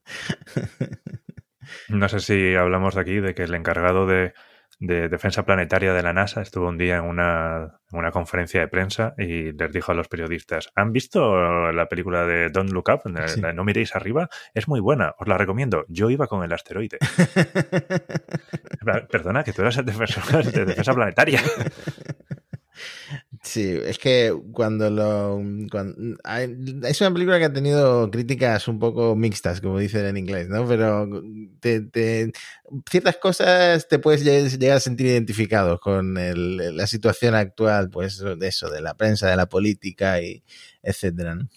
No 1.88 2.08
sé 2.08 2.20
si 2.20 2.54
hablamos 2.54 2.94
de 2.94 3.00
aquí 3.00 3.20
de 3.20 3.34
que 3.34 3.44
el 3.44 3.54
encargado 3.54 4.06
de, 4.06 4.34
de 4.80 5.08
defensa 5.08 5.44
planetaria 5.44 5.92
de 5.94 6.02
la 6.02 6.12
NASA 6.12 6.42
estuvo 6.42 6.68
un 6.68 6.78
día 6.78 6.96
en 6.96 7.04
una, 7.04 7.78
en 7.90 7.98
una 7.98 8.10
conferencia 8.10 8.60
de 8.60 8.68
prensa 8.68 9.14
y 9.18 9.52
les 9.52 9.72
dijo 9.72 9.92
a 9.92 9.94
los 9.94 10.08
periodistas, 10.08 10.70
¿han 10.74 10.92
visto 10.92 11.72
la 11.72 11.86
película 11.88 12.26
de 12.26 12.50
Don't 12.50 12.70
Look 12.70 12.88
Up? 12.92 13.10
La- 13.10 13.28
Sí. 13.28 13.40
la 13.40 13.52
No 13.52 13.64
miréis 13.64 13.94
arriba. 13.96 14.28
Es 14.52 14.68
muy 14.68 14.80
buena, 14.80 15.14
os 15.18 15.26
la 15.26 15.38
recomiendo. 15.38 15.84
Yo 15.88 16.10
iba 16.10 16.26
con 16.26 16.44
el 16.44 16.52
asteroide. 16.52 16.98
Perdona, 19.10 19.42
que 19.44 19.52
tú 19.52 19.62
eras 19.62 19.78
el 19.78 19.84
defensor 19.86 20.44
de 20.44 20.64
defensa 20.66 20.92
planetaria. 20.92 21.40
Sí, 23.46 23.78
es 23.84 23.96
que 24.00 24.36
cuando 24.52 24.90
lo. 24.90 25.40
es 26.88 27.00
una 27.00 27.12
película 27.12 27.38
que 27.38 27.44
ha 27.44 27.52
tenido 27.52 28.10
críticas 28.10 28.66
un 28.66 28.80
poco 28.80 29.14
mixtas, 29.14 29.60
como 29.60 29.78
dicen 29.78 30.04
en 30.04 30.16
inglés, 30.16 30.48
¿no? 30.48 30.66
Pero 30.66 31.08
te- 31.60 31.82
te- 31.82 32.32
ciertas 32.90 33.18
cosas 33.18 33.86
te 33.86 34.00
puedes 34.00 34.24
lle- 34.26 34.58
llegar 34.58 34.78
a 34.78 34.80
sentir 34.80 35.06
identificado 35.06 35.78
con 35.78 36.14
la 36.16 36.86
situación 36.88 37.36
actual, 37.36 37.88
pues 37.88 38.18
de 38.18 38.48
eso, 38.48 38.68
de 38.68 38.80
la 38.80 38.94
prensa, 38.94 39.30
de 39.30 39.36
la 39.36 39.46
política 39.48 40.20
y 40.20 40.42
etcétera. 40.82 41.36
¿no? 41.36 41.48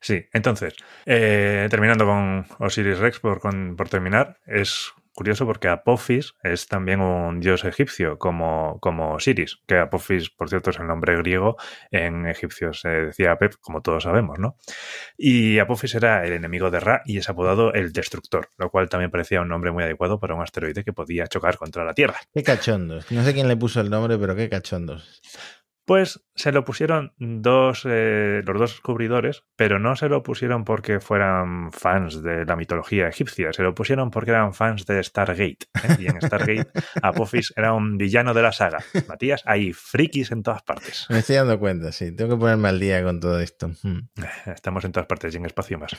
Sí, 0.00 0.24
entonces, 0.32 0.74
eh, 1.06 1.68
terminando 1.70 2.04
con 2.04 2.46
Osiris 2.58 2.98
Rex, 2.98 3.20
por, 3.20 3.38
con- 3.38 3.76
por 3.76 3.88
terminar, 3.88 4.38
es 4.44 4.88
curioso 5.18 5.46
porque 5.46 5.66
Apophis 5.66 6.34
es 6.44 6.68
también 6.68 7.00
un 7.00 7.40
dios 7.40 7.64
egipcio, 7.64 8.18
como, 8.18 8.78
como 8.78 9.14
Osiris, 9.14 9.58
que 9.66 9.76
Apophis, 9.76 10.30
por 10.30 10.48
cierto, 10.48 10.70
es 10.70 10.78
el 10.78 10.86
nombre 10.86 11.16
griego, 11.16 11.56
en 11.90 12.24
egipcio 12.28 12.72
se 12.72 12.88
decía 12.88 13.32
Apep, 13.32 13.54
como 13.60 13.82
todos 13.82 14.04
sabemos, 14.04 14.38
¿no? 14.38 14.56
Y 15.16 15.58
Apophis 15.58 15.96
era 15.96 16.24
el 16.24 16.34
enemigo 16.34 16.70
de 16.70 16.78
Ra 16.78 17.02
y 17.04 17.18
es 17.18 17.28
apodado 17.28 17.72
el 17.74 17.92
Destructor, 17.92 18.50
lo 18.58 18.70
cual 18.70 18.88
también 18.88 19.10
parecía 19.10 19.40
un 19.40 19.48
nombre 19.48 19.72
muy 19.72 19.82
adecuado 19.82 20.20
para 20.20 20.36
un 20.36 20.42
asteroide 20.42 20.84
que 20.84 20.92
podía 20.92 21.26
chocar 21.26 21.56
contra 21.56 21.84
la 21.84 21.94
Tierra. 21.94 22.20
Qué 22.32 22.44
cachondos. 22.44 23.10
No 23.10 23.24
sé 23.24 23.34
quién 23.34 23.48
le 23.48 23.56
puso 23.56 23.80
el 23.80 23.90
nombre, 23.90 24.18
pero 24.18 24.36
qué 24.36 24.48
cachondos. 24.48 25.20
Pues 25.88 26.22
se 26.34 26.52
lo 26.52 26.66
pusieron 26.66 27.14
dos, 27.16 27.86
eh, 27.88 28.42
los 28.44 28.58
dos 28.58 28.72
descubridores, 28.72 29.44
pero 29.56 29.78
no 29.78 29.96
se 29.96 30.10
lo 30.10 30.22
pusieron 30.22 30.66
porque 30.66 31.00
fueran 31.00 31.72
fans 31.72 32.22
de 32.22 32.44
la 32.44 32.56
mitología 32.56 33.08
egipcia, 33.08 33.54
se 33.54 33.62
lo 33.62 33.74
pusieron 33.74 34.10
porque 34.10 34.32
eran 34.32 34.52
fans 34.52 34.84
de 34.84 35.02
Stargate. 35.02 35.56
¿eh? 35.82 35.96
Y 35.98 36.06
en 36.08 36.20
Stargate, 36.20 36.68
Apophis 37.02 37.54
era 37.56 37.72
un 37.72 37.96
villano 37.96 38.34
de 38.34 38.42
la 38.42 38.52
saga. 38.52 38.84
Matías, 39.08 39.42
hay 39.46 39.72
frikis 39.72 40.30
en 40.30 40.42
todas 40.42 40.62
partes. 40.62 41.06
Me 41.08 41.20
estoy 41.20 41.36
dando 41.36 41.58
cuenta, 41.58 41.90
sí. 41.90 42.14
Tengo 42.14 42.34
que 42.34 42.40
ponerme 42.40 42.68
al 42.68 42.78
día 42.80 43.02
con 43.02 43.18
todo 43.18 43.40
esto. 43.40 43.70
Hmm. 43.82 44.10
Estamos 44.44 44.84
en 44.84 44.92
todas 44.92 45.06
partes 45.06 45.32
y 45.32 45.38
en 45.38 45.46
espacio 45.46 45.78
más. 45.78 45.96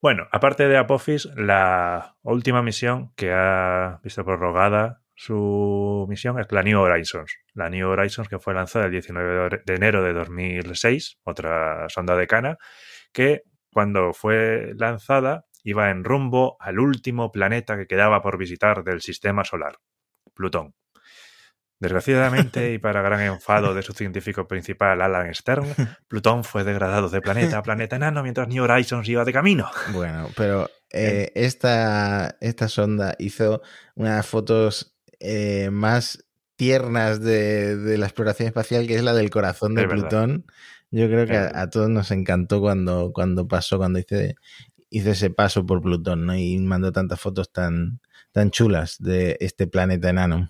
Bueno, 0.00 0.26
aparte 0.32 0.68
de 0.68 0.78
Apophis, 0.78 1.28
la 1.36 2.16
última 2.22 2.62
misión 2.62 3.12
que 3.14 3.30
ha 3.30 4.00
visto 4.02 4.24
prorrogada 4.24 5.02
su 5.16 6.06
misión 6.08 6.38
es 6.38 6.52
la 6.52 6.62
New 6.62 6.78
Horizons. 6.78 7.38
La 7.54 7.70
New 7.70 7.88
Horizons 7.88 8.28
que 8.28 8.38
fue 8.38 8.52
lanzada 8.52 8.84
el 8.84 8.92
19 8.92 9.62
de 9.64 9.74
enero 9.74 10.04
de 10.04 10.12
2006, 10.12 11.18
otra 11.24 11.88
sonda 11.88 12.14
de 12.16 12.26
Cana, 12.26 12.58
que 13.12 13.42
cuando 13.72 14.12
fue 14.12 14.74
lanzada 14.76 15.46
iba 15.64 15.90
en 15.90 16.04
rumbo 16.04 16.56
al 16.60 16.78
último 16.78 17.32
planeta 17.32 17.76
que 17.78 17.86
quedaba 17.86 18.22
por 18.22 18.36
visitar 18.36 18.84
del 18.84 19.00
sistema 19.00 19.42
solar, 19.42 19.78
Plutón. 20.34 20.74
Desgraciadamente, 21.78 22.72
y 22.72 22.78
para 22.78 23.02
gran 23.02 23.20
enfado 23.20 23.74
de 23.74 23.82
su 23.82 23.92
científico 23.92 24.46
principal, 24.46 25.02
Alan 25.02 25.34
Stern, 25.34 25.66
Plutón 26.08 26.44
fue 26.44 26.62
degradado 26.64 27.08
de 27.08 27.20
planeta 27.20 27.58
a 27.58 27.62
planeta 27.62 27.96
enano 27.96 28.22
mientras 28.22 28.48
New 28.48 28.64
Horizons 28.64 29.08
iba 29.08 29.24
de 29.24 29.32
camino. 29.32 29.70
Bueno, 29.92 30.30
pero 30.36 30.70
eh, 30.90 31.32
esta, 31.34 32.36
esta 32.40 32.68
sonda 32.68 33.14
hizo 33.18 33.60
unas 33.94 34.26
fotos 34.26 34.95
eh, 35.20 35.70
más 35.70 36.24
tiernas 36.56 37.20
de, 37.20 37.76
de 37.76 37.98
la 37.98 38.06
exploración 38.06 38.48
espacial, 38.48 38.86
que 38.86 38.96
es 38.96 39.02
la 39.02 39.14
del 39.14 39.30
corazón 39.30 39.74
de 39.74 39.82
Es 39.82 39.88
verdad. 39.88 40.08
Plutón. 40.08 40.46
Yo 40.90 41.08
creo 41.08 41.26
que 41.26 41.36
a, 41.36 41.68
todos 41.68 41.90
nos 41.90 42.10
encantó 42.10 42.60
cuando, 42.60 43.12
cuando 43.12 43.46
pasó, 43.48 43.76
cuando 43.76 43.98
hice, 43.98 44.36
hice 44.88 45.10
ese 45.10 45.30
paso 45.30 45.66
por 45.66 45.82
Plutón, 45.82 46.26
¿no? 46.26 46.34
Y 46.36 46.58
mandó 46.58 46.92
tantas 46.92 47.20
fotos 47.20 47.52
tan, 47.52 48.00
tan 48.32 48.50
chulas 48.50 48.96
de 48.98 49.36
este 49.40 49.66
planeta 49.66 50.08
enano. 50.08 50.48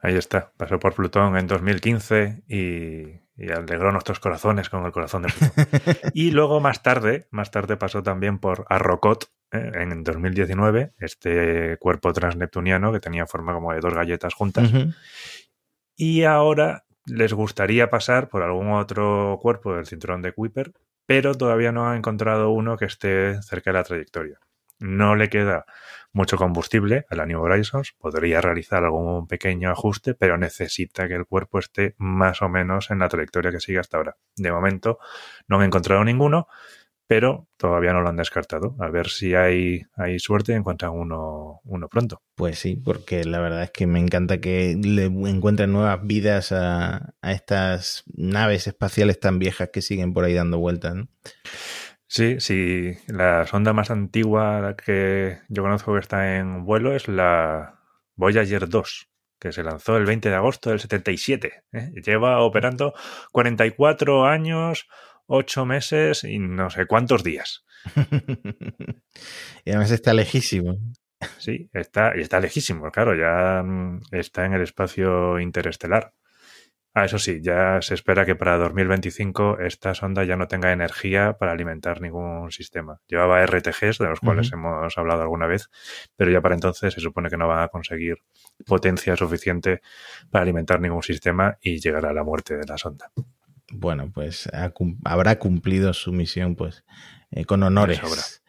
Ahí 0.00 0.16
está, 0.16 0.52
pasó 0.56 0.78
por 0.78 0.94
Plutón 0.94 1.36
en 1.36 1.46
2015 1.46 2.44
y, 2.48 3.20
y 3.36 3.52
alegró 3.52 3.92
nuestros 3.92 4.20
corazones 4.20 4.68
con 4.68 4.84
el 4.84 4.92
corazón 4.92 5.22
de 5.22 5.28
Plutón. 5.28 5.66
y 6.14 6.30
luego 6.30 6.60
más 6.60 6.82
tarde, 6.82 7.28
más 7.30 7.50
tarde 7.50 7.76
pasó 7.76 8.02
también 8.02 8.38
por 8.38 8.66
Arrocot 8.70 9.30
en 9.54 10.02
2019, 10.02 10.92
este 10.98 11.76
cuerpo 11.78 12.12
transneptuniano 12.12 12.92
que 12.92 13.00
tenía 13.00 13.26
forma 13.26 13.54
como 13.54 13.72
de 13.72 13.80
dos 13.80 13.94
galletas 13.94 14.34
juntas. 14.34 14.70
Y 15.96 16.24
ahora 16.24 16.84
les 17.06 17.32
gustaría 17.32 17.90
pasar 17.90 18.28
por 18.28 18.42
algún 18.42 18.72
otro 18.72 19.38
cuerpo 19.40 19.74
del 19.74 19.86
cinturón 19.86 20.22
de 20.22 20.32
Kuiper, 20.32 20.72
pero 21.06 21.34
todavía 21.34 21.72
no 21.72 21.88
han 21.88 21.98
encontrado 21.98 22.50
uno 22.50 22.76
que 22.76 22.86
esté 22.86 23.40
cerca 23.42 23.70
de 23.70 23.74
la 23.74 23.84
trayectoria. 23.84 24.38
No 24.80 25.14
le 25.14 25.28
queda 25.28 25.66
mucho 26.12 26.36
combustible 26.36 27.06
a 27.10 27.16
la 27.16 27.26
New 27.26 27.40
Horizons, 27.40 27.92
podría 27.98 28.40
realizar 28.40 28.84
algún 28.84 29.26
pequeño 29.26 29.70
ajuste, 29.70 30.14
pero 30.14 30.38
necesita 30.38 31.08
que 31.08 31.14
el 31.14 31.26
cuerpo 31.26 31.58
esté 31.58 31.94
más 31.98 32.40
o 32.42 32.48
menos 32.48 32.90
en 32.90 33.00
la 33.00 33.08
trayectoria 33.08 33.50
que 33.50 33.60
sigue 33.60 33.80
hasta 33.80 33.96
ahora. 33.96 34.16
De 34.36 34.50
momento 34.50 34.98
no 35.48 35.58
han 35.58 35.64
encontrado 35.64 36.04
ninguno, 36.04 36.46
pero 37.06 37.48
todavía 37.56 37.92
no 37.92 38.00
lo 38.00 38.08
han 38.08 38.16
descartado. 38.16 38.76
A 38.80 38.88
ver 38.88 39.08
si 39.08 39.34
hay, 39.34 39.82
hay 39.96 40.18
suerte 40.18 40.52
y 40.52 40.56
encuentran 40.56 40.92
uno, 40.92 41.60
uno 41.64 41.88
pronto. 41.88 42.22
Pues 42.34 42.58
sí, 42.58 42.76
porque 42.76 43.24
la 43.24 43.40
verdad 43.40 43.64
es 43.64 43.70
que 43.70 43.86
me 43.86 44.00
encanta 44.00 44.40
que 44.40 44.76
le 44.82 45.04
encuentren 45.04 45.72
nuevas 45.72 46.00
vidas 46.02 46.52
a, 46.52 47.14
a 47.20 47.32
estas 47.32 48.04
naves 48.14 48.66
espaciales 48.66 49.20
tan 49.20 49.38
viejas 49.38 49.70
que 49.72 49.82
siguen 49.82 50.12
por 50.12 50.24
ahí 50.24 50.34
dando 50.34 50.58
vueltas. 50.58 50.94
¿no? 50.94 51.08
Sí, 52.06 52.36
sí. 52.38 52.96
La 53.08 53.46
sonda 53.46 53.72
más 53.72 53.90
antigua 53.90 54.76
que 54.76 55.38
yo 55.48 55.62
conozco 55.62 55.94
que 55.94 56.00
está 56.00 56.36
en 56.36 56.64
vuelo 56.64 56.94
es 56.94 57.08
la 57.08 57.80
Voyager 58.16 58.68
2, 58.68 59.08
que 59.40 59.52
se 59.52 59.64
lanzó 59.64 59.96
el 59.96 60.06
20 60.06 60.28
de 60.28 60.34
agosto 60.36 60.70
del 60.70 60.80
77. 60.80 61.64
¿eh? 61.72 61.92
Lleva 62.04 62.40
operando 62.40 62.94
44 63.32 64.26
años, 64.26 64.86
8 65.26 65.66
meses 65.66 66.24
y 66.24 66.38
no 66.38 66.70
sé 66.70 66.86
cuántos 66.86 67.22
días. 67.24 67.64
y 69.64 69.70
además 69.70 69.90
está 69.90 70.14
lejísimo. 70.14 70.78
Sí, 71.38 71.70
está, 71.72 72.12
y 72.16 72.20
está 72.20 72.40
lejísimo, 72.40 72.90
claro, 72.90 73.14
ya 73.14 73.62
mm, 73.62 74.02
está 74.12 74.44
en 74.44 74.54
el 74.54 74.62
espacio 74.62 75.40
interestelar. 75.40 76.12
Ah, 76.96 77.06
eso 77.06 77.18
sí, 77.18 77.40
ya 77.42 77.82
se 77.82 77.94
espera 77.94 78.24
que 78.24 78.36
para 78.36 78.56
2025 78.56 79.58
esta 79.58 79.94
sonda 79.94 80.22
ya 80.22 80.36
no 80.36 80.46
tenga 80.46 80.70
energía 80.70 81.32
para 81.36 81.50
alimentar 81.50 82.00
ningún 82.00 82.52
sistema. 82.52 83.00
Llevaba 83.08 83.44
RTGs, 83.44 83.98
de 83.98 84.06
los 84.06 84.20
cuales 84.20 84.52
hemos 84.52 84.96
hablado 84.96 85.22
alguna 85.22 85.48
vez, 85.48 85.70
pero 86.14 86.30
ya 86.30 86.40
para 86.40 86.54
entonces 86.54 86.94
se 86.94 87.00
supone 87.00 87.30
que 87.30 87.36
no 87.36 87.48
van 87.48 87.64
a 87.64 87.68
conseguir 87.68 88.18
potencia 88.64 89.16
suficiente 89.16 89.82
para 90.30 90.44
alimentar 90.44 90.80
ningún 90.80 91.02
sistema 91.02 91.58
y 91.60 91.80
llegar 91.80 92.06
a 92.06 92.12
la 92.12 92.22
muerte 92.22 92.56
de 92.56 92.64
la 92.64 92.78
sonda. 92.78 93.10
Bueno, 93.72 94.10
pues 94.12 94.48
habrá 95.04 95.38
cumplido 95.38 95.92
su 95.94 96.12
misión 96.12 96.54
pues 96.56 96.84
eh, 97.30 97.44
con 97.44 97.62
honores. 97.62 98.42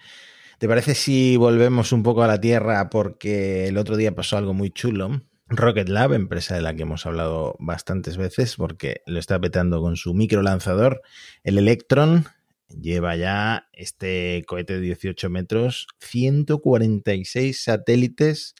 ¿Te 0.58 0.67
parece 0.67 0.95
si 0.95 1.38
volvemos 1.38 1.91
un 1.91 2.04
poco 2.04 2.23
a 2.23 2.28
la 2.28 2.39
Tierra 2.39 2.89
porque 2.89 3.67
el 3.67 3.78
otro 3.78 3.97
día 3.97 4.15
pasó 4.15 4.38
algo 4.38 4.54
muy 4.54 4.71
chulo? 4.71 5.21
Rocket 5.47 5.89
Lab, 5.89 6.13
empresa 6.13 6.56
de 6.56 6.62
la 6.62 6.73
que 6.73 6.84
hemos 6.84 7.06
hablado 7.06 7.56
bastantes 7.60 8.17
veces 8.17 8.56
porque 8.56 9.01
lo 9.06 9.19
está 9.19 9.39
petando 9.39 9.82
con 9.82 9.95
su 9.95 10.13
micro 10.13 10.41
lanzador, 10.41 11.01
el 11.43 11.58
Electron, 11.58 12.25
lleva 12.67 13.15
ya 13.15 13.67
este 13.73 14.43
cohete 14.47 14.75
de 14.75 14.82
18 14.82 15.30
metros, 15.30 15.88
146 15.99 17.63
satélites 17.63 18.56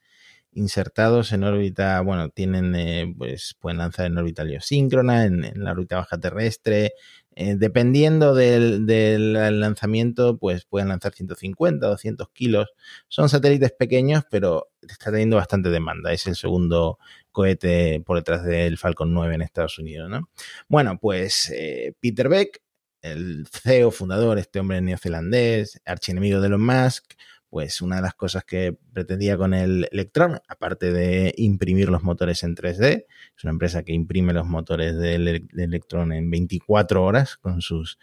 insertados 0.56 1.34
en 1.34 1.44
órbita, 1.44 2.00
bueno, 2.02 2.30
tienen, 2.30 2.74
eh, 2.76 3.14
pues 3.18 3.56
pueden 3.60 3.78
lanzar 3.78 4.06
en 4.08 4.18
órbita 4.18 4.42
heliosíncrona, 4.44 5.26
en, 5.26 5.52
la 5.56 5.72
órbita 5.72 5.98
baja 5.98 6.18
terrestre, 6.18 6.94
eh, 7.36 7.56
dependiendo 7.58 8.34
del, 8.34 8.86
del, 8.86 9.34
lanzamiento, 9.60 10.38
pues 10.38 10.64
pueden 10.66 10.88
lanzar 10.88 11.14
150, 11.14 11.86
200 11.86 12.30
kilos. 12.30 12.70
Son 13.10 13.28
satélites 13.28 13.74
pequeños, 13.74 14.24
pero 14.32 14.70
está 14.82 15.12
teniendo 15.12 15.36
bastante 15.36 15.70
demanda. 15.70 16.14
Es 16.14 16.26
el 16.28 16.38
segundo 16.38 17.00
cohete 17.34 18.02
por 18.06 18.18
detrás 18.18 18.46
del 18.46 18.78
Falcon 18.78 19.14
9 19.14 19.36
en 19.36 19.42
Estados 19.42 19.78
Unidos, 19.78 20.10
¿no? 20.10 20.30
Bueno, 20.70 20.98
pues 21.02 21.52
eh, 21.54 21.94
Peter 22.00 22.30
Beck, 22.30 22.62
el 23.02 23.46
CEO 23.52 23.92
fundador, 23.92 24.40
este 24.40 24.62
hombre 24.62 24.82
neozelandés, 24.82 25.82
archienemigo 25.86 26.40
de 26.40 26.48
Elon 26.48 26.66
Musk, 26.66 27.14
pues 27.50 27.82
una 27.82 27.98
de 27.98 28.02
las 28.02 28.16
cosas 28.16 28.44
que 28.44 28.78
pretendía 28.94 29.38
con 29.38 29.54
el 29.54 29.88
Electron, 29.92 30.40
aparte 30.48 30.92
de 30.92 31.34
imprimir 31.38 31.90
los 31.90 32.04
motores 32.04 32.44
en 32.44 32.56
3D, 32.56 33.06
es 33.38 33.44
una 33.44 33.52
empresa 33.52 33.84
que 33.84 33.94
imprime 33.94 34.34
los 34.34 34.46
motores 34.46 34.98
del, 34.98 35.48
Electron 35.56 36.12
en 36.12 36.30
24 36.30 37.04
horas 37.04 37.38
con 37.38 37.62
sus 37.62 37.98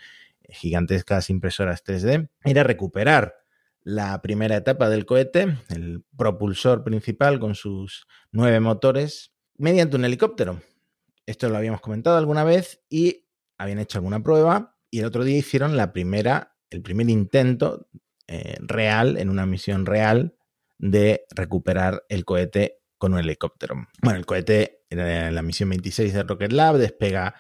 gigantescas 0.49 1.31
impresoras 1.31 1.85
3D, 1.85 2.29
era 2.45 2.63
recuperar 2.63 3.35
la 3.83 4.23
primera 4.23 4.57
etapa 4.57 4.89
del 4.89 5.07
cohete, 5.07 5.57
el 5.69 6.05
propulsor 6.17 6.85
principal 6.85 7.41
con 7.41 7.55
sus 7.55 8.07
nueve 8.31 8.61
motores, 8.61 9.33
mediante 9.57 9.97
un 9.97 10.05
helicóptero. 10.05 10.61
Esto 11.27 11.49
lo 11.49 11.57
habíamos 11.57 11.81
comentado 11.81 12.17
alguna 12.17 12.45
vez 12.45 12.83
y 12.89 13.27
habían 13.59 13.79
hecho 13.79 13.99
alguna 13.99 14.23
prueba 14.23 14.77
y 14.91 15.01
el 15.01 15.07
otro 15.07 15.25
día 15.25 15.39
hicieron 15.39 15.77
la 15.77 15.93
primera, 15.93 16.57
el 16.71 16.83
primer 16.83 17.09
intento 17.09 17.89
eh, 18.27 18.57
real, 18.61 19.17
en 19.17 19.29
una 19.29 19.47
misión 19.47 19.87
real, 19.87 20.35
de 20.79 21.25
recuperar 21.31 22.05
el 22.09 22.25
cohete 22.25 22.79
con 22.99 23.15
un 23.15 23.21
helicóptero. 23.21 23.89
Bueno, 24.03 24.19
el 24.19 24.27
cohete 24.27 24.85
en 24.91 25.35
la 25.35 25.43
misión 25.43 25.69
26 25.71 26.13
de 26.13 26.23
Rocket 26.23 26.53
Lab 26.53 26.77
despega 26.77 27.35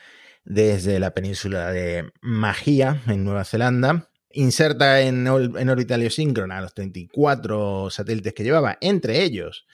desde 0.45 0.99
la 0.99 1.15
península 1.15 1.71
de 1.71 2.11
Magia, 2.21 3.03
en 3.07 3.25
Nueva 3.25 3.45
Zelanda. 3.45 4.11
Inserta 4.31 5.01
en, 5.03 5.27
en 5.27 5.69
órbita 5.69 5.95
heliosíncrona 5.95 6.61
los 6.61 6.75
34 6.75 7.91
satélites 7.91 8.33
que 8.33 8.45
llevaba, 8.45 8.79
entre 8.81 9.23
ellos 9.23 9.67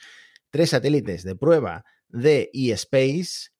tres 0.49 0.71
satélites 0.71 1.23
de 1.23 1.35
prueba 1.35 1.85
de 2.07 2.49
eSpace 2.53 3.51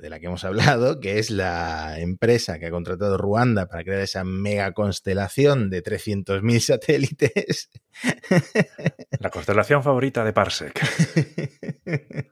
de 0.00 0.10
la 0.10 0.18
que 0.18 0.26
hemos 0.26 0.44
hablado, 0.44 1.00
que 1.00 1.18
es 1.18 1.30
la 1.30 2.00
empresa 2.00 2.58
que 2.58 2.66
ha 2.66 2.70
contratado 2.70 3.18
Ruanda 3.18 3.66
para 3.66 3.84
crear 3.84 4.00
esa 4.00 4.24
mega 4.24 4.72
constelación 4.72 5.70
de 5.70 5.82
300.000 5.82 6.60
satélites. 6.60 7.70
La 9.20 9.30
constelación 9.30 9.82
favorita 9.82 10.24
de 10.24 10.32
Parsec. 10.32 10.80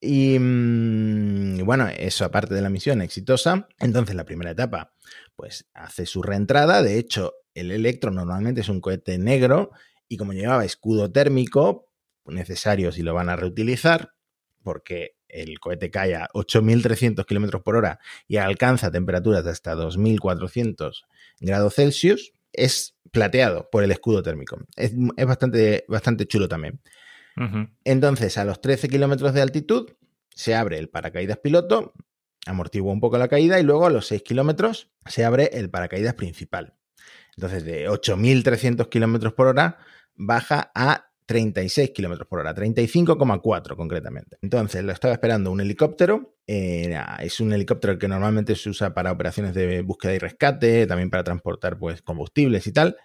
y 0.00 0.38
mm, 0.38 1.64
bueno, 1.64 1.88
eso 1.96 2.24
aparte 2.24 2.54
de 2.54 2.62
la 2.62 2.70
misión 2.70 3.00
exitosa, 3.00 3.68
entonces 3.78 4.14
la 4.14 4.24
primera 4.24 4.50
etapa 4.50 4.92
pues 5.34 5.68
hace 5.74 6.06
su 6.06 6.22
reentrada, 6.22 6.82
de 6.82 6.98
hecho 6.98 7.34
el 7.54 7.70
Electro 7.70 8.10
normalmente 8.10 8.60
es 8.60 8.68
un 8.68 8.80
cohete 8.80 9.18
negro 9.18 9.70
y 10.08 10.16
como 10.16 10.32
llevaba 10.32 10.64
escudo 10.64 11.10
térmico, 11.10 11.90
necesario 12.26 12.92
si 12.92 13.02
lo 13.02 13.14
van 13.14 13.28
a 13.28 13.36
reutilizar, 13.36 14.12
porque 14.62 15.15
el 15.28 15.58
cohete 15.58 15.90
cae 15.90 16.14
a 16.14 16.28
8.300 16.34 17.24
km 17.26 17.62
por 17.62 17.76
hora 17.76 17.98
y 18.28 18.36
alcanza 18.36 18.90
temperaturas 18.90 19.44
de 19.44 19.50
hasta 19.50 19.74
2.400 19.74 21.04
grados 21.40 21.74
Celsius, 21.74 22.32
es 22.52 22.96
plateado 23.10 23.68
por 23.70 23.84
el 23.84 23.90
escudo 23.90 24.22
térmico. 24.22 24.58
Es, 24.76 24.92
bastante, 25.26 25.84
bastante 25.88 26.26
chulo 26.26 26.48
también. 26.48 26.80
Entonces, 27.84 28.38
a 28.38 28.44
los 28.44 28.62
13 28.62 28.88
kilómetros 28.88 29.34
de 29.34 29.42
altitud, 29.42 29.90
se 30.34 30.54
abre 30.54 30.78
el 30.78 30.88
paracaídas 30.88 31.36
piloto, 31.38 31.92
amortigua 32.46 32.92
un 32.92 33.00
poco 33.00 33.18
la 33.18 33.28
caída 33.28 33.60
y 33.60 33.62
luego 33.62 33.86
a 33.86 33.90
los 33.90 34.06
6 34.06 34.22
kilómetros 34.22 34.90
se 35.04 35.24
abre 35.24 35.50
el 35.52 35.68
paracaídas 35.68 36.14
principal. 36.14 36.74
Entonces, 37.36 37.64
de 37.64 37.90
8.300 37.90 38.88
kilómetros 38.88 39.34
por 39.34 39.48
hora 39.48 39.78
baja 40.14 40.70
a 40.74 41.05
36 41.26 41.90
kilómetros 41.90 42.28
por 42.28 42.38
hora, 42.38 42.54
35,4 42.54 43.76
concretamente. 43.76 44.38
Entonces 44.40 44.84
lo 44.84 44.92
estaba 44.92 45.12
esperando 45.12 45.50
un 45.50 45.60
helicóptero. 45.60 46.36
Eh, 46.46 46.96
es 47.20 47.40
un 47.40 47.52
helicóptero 47.52 47.98
que 47.98 48.08
normalmente 48.08 48.54
se 48.54 48.70
usa 48.70 48.94
para 48.94 49.12
operaciones 49.12 49.52
de 49.52 49.82
búsqueda 49.82 50.14
y 50.14 50.18
rescate, 50.18 50.86
también 50.86 51.10
para 51.10 51.24
transportar 51.24 51.78
pues, 51.78 52.00
combustibles 52.02 52.66
y 52.68 52.72
tal, 52.72 52.96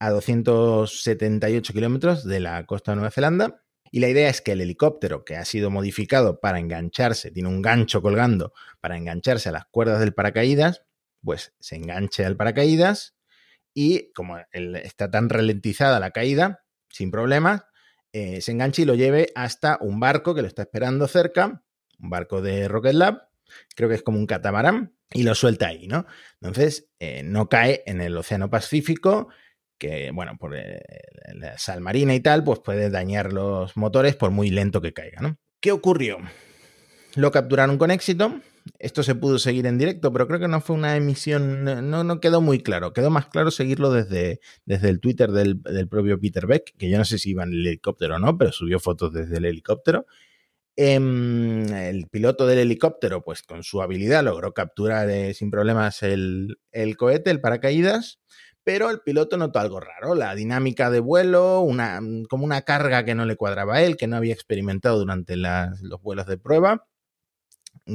a 0.00 0.10
278 0.10 1.72
kilómetros 1.72 2.24
de 2.24 2.40
la 2.40 2.66
costa 2.66 2.92
de 2.92 2.96
Nueva 2.96 3.12
Zelanda. 3.12 3.62
Y 3.92 4.00
la 4.00 4.08
idea 4.08 4.28
es 4.28 4.40
que 4.40 4.52
el 4.52 4.60
helicóptero, 4.62 5.24
que 5.24 5.36
ha 5.36 5.44
sido 5.44 5.70
modificado 5.70 6.40
para 6.40 6.58
engancharse, 6.58 7.30
tiene 7.30 7.48
un 7.48 7.62
gancho 7.62 8.02
colgando 8.02 8.52
para 8.80 8.96
engancharse 8.96 9.50
a 9.50 9.52
las 9.52 9.66
cuerdas 9.66 10.00
del 10.00 10.14
paracaídas, 10.14 10.82
pues 11.22 11.54
se 11.60 11.76
enganche 11.76 12.24
al 12.24 12.36
paracaídas 12.36 13.14
y 13.74 14.10
como 14.12 14.38
está 14.82 15.10
tan 15.10 15.28
ralentizada 15.28 16.00
la 16.00 16.10
caída, 16.10 16.64
sin 16.92 17.10
problemas, 17.10 17.64
eh, 18.12 18.40
se 18.40 18.52
enganche 18.52 18.82
y 18.82 18.84
lo 18.84 18.94
lleve 18.94 19.32
hasta 19.34 19.78
un 19.80 19.98
barco 19.98 20.34
que 20.34 20.42
lo 20.42 20.48
está 20.48 20.62
esperando 20.62 21.08
cerca, 21.08 21.64
un 21.98 22.10
barco 22.10 22.42
de 22.42 22.68
Rocket 22.68 22.94
Lab, 22.94 23.28
creo 23.74 23.88
que 23.88 23.96
es 23.96 24.02
como 24.02 24.18
un 24.18 24.26
catamarán, 24.26 24.94
y 25.14 25.22
lo 25.24 25.34
suelta 25.34 25.68
ahí, 25.68 25.86
¿no? 25.88 26.06
Entonces, 26.40 26.90
eh, 26.98 27.22
no 27.22 27.48
cae 27.48 27.82
en 27.86 28.00
el 28.00 28.16
Océano 28.16 28.50
Pacífico, 28.50 29.28
que, 29.78 30.10
bueno, 30.12 30.36
por 30.38 30.56
eh, 30.56 30.80
la 31.34 31.58
sal 31.58 31.80
marina 31.80 32.14
y 32.14 32.20
tal, 32.20 32.44
pues 32.44 32.60
puede 32.60 32.88
dañar 32.90 33.32
los 33.32 33.76
motores 33.76 34.14
por 34.14 34.30
muy 34.30 34.50
lento 34.50 34.80
que 34.80 34.92
caiga, 34.92 35.20
¿no? 35.20 35.38
¿Qué 35.60 35.72
ocurrió? 35.72 36.18
Lo 37.14 37.30
capturaron 37.30 37.78
con 37.78 37.90
éxito, 37.90 38.40
esto 38.78 39.02
se 39.02 39.14
pudo 39.14 39.38
seguir 39.38 39.66
en 39.66 39.78
directo, 39.78 40.12
pero 40.12 40.26
creo 40.26 40.40
que 40.40 40.48
no 40.48 40.60
fue 40.60 40.76
una 40.76 40.96
emisión, 40.96 41.64
no, 41.64 42.04
no 42.04 42.20
quedó 42.20 42.40
muy 42.40 42.60
claro. 42.60 42.92
Quedó 42.92 43.10
más 43.10 43.26
claro 43.26 43.50
seguirlo 43.50 43.90
desde, 43.92 44.40
desde 44.64 44.88
el 44.88 45.00
Twitter 45.00 45.30
del, 45.32 45.60
propio 45.88 46.18
Peter 46.18 46.46
Beck, 46.46 46.76
que 46.76 46.90
yo 46.90 46.98
no 46.98 47.04
sé 47.04 47.18
si 47.18 47.30
iba 47.30 47.42
en 47.44 47.52
el 47.52 47.66
helicóptero 47.66 48.16
o 48.16 48.18
no, 48.18 48.36
pero 48.38 48.52
subió 48.52 48.78
fotos 48.78 49.12
desde 49.12 49.38
el 49.38 49.44
helicóptero. 49.44 50.06
Em, 50.74 51.66
el 51.74 52.06
piloto 52.08 52.46
del 52.46 52.60
helicóptero, 52.60 53.22
pues 53.22 53.42
con 53.42 53.62
su 53.62 53.82
habilidad 53.82 54.24
logró 54.24 54.54
capturar 54.54 55.10
eh, 55.10 55.34
sin 55.34 55.50
problemas 55.50 56.02
el, 56.02 56.56
cohete, 56.96 57.30
el 57.30 57.40
paracaídas, 57.40 58.20
pero 58.64 58.90
el 58.90 59.00
piloto 59.00 59.36
notó 59.36 59.58
algo 59.58 59.80
raro, 59.80 60.14
la 60.14 60.34
dinámica 60.34 60.90
de 60.90 61.00
vuelo, 61.00 61.60
una, 61.60 62.00
como 62.30 62.44
una 62.44 62.62
carga 62.62 63.04
que 63.04 63.14
no 63.14 63.26
le 63.26 63.36
cuadraba 63.36 63.76
a 63.76 63.82
él, 63.82 63.96
que 63.96 64.06
no 64.06 64.16
había 64.16 64.32
experimentado 64.32 64.98
durante 64.98 65.36
los 65.36 66.00
vuelos 66.02 66.26
de 66.26 66.38
prueba 66.38 66.86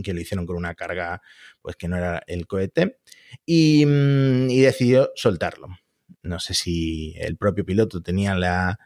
que 0.03 0.13
lo 0.13 0.21
hicieron 0.21 0.45
con 0.45 0.55
una 0.55 0.75
carga 0.75 1.21
pues 1.61 1.75
que 1.75 1.87
no 1.87 1.97
era 1.97 2.21
el 2.27 2.47
cohete, 2.47 2.99
y, 3.45 3.85
mm, 3.85 4.47
decidió 4.47 5.11
soltarlo. 5.15 5.67
No 6.23 6.39
sé 6.39 6.53
si 6.53 7.15
el 7.17 7.37
propio 7.37 7.65
piloto 7.65 8.01
tenía 8.01 8.35
la, 8.35 8.79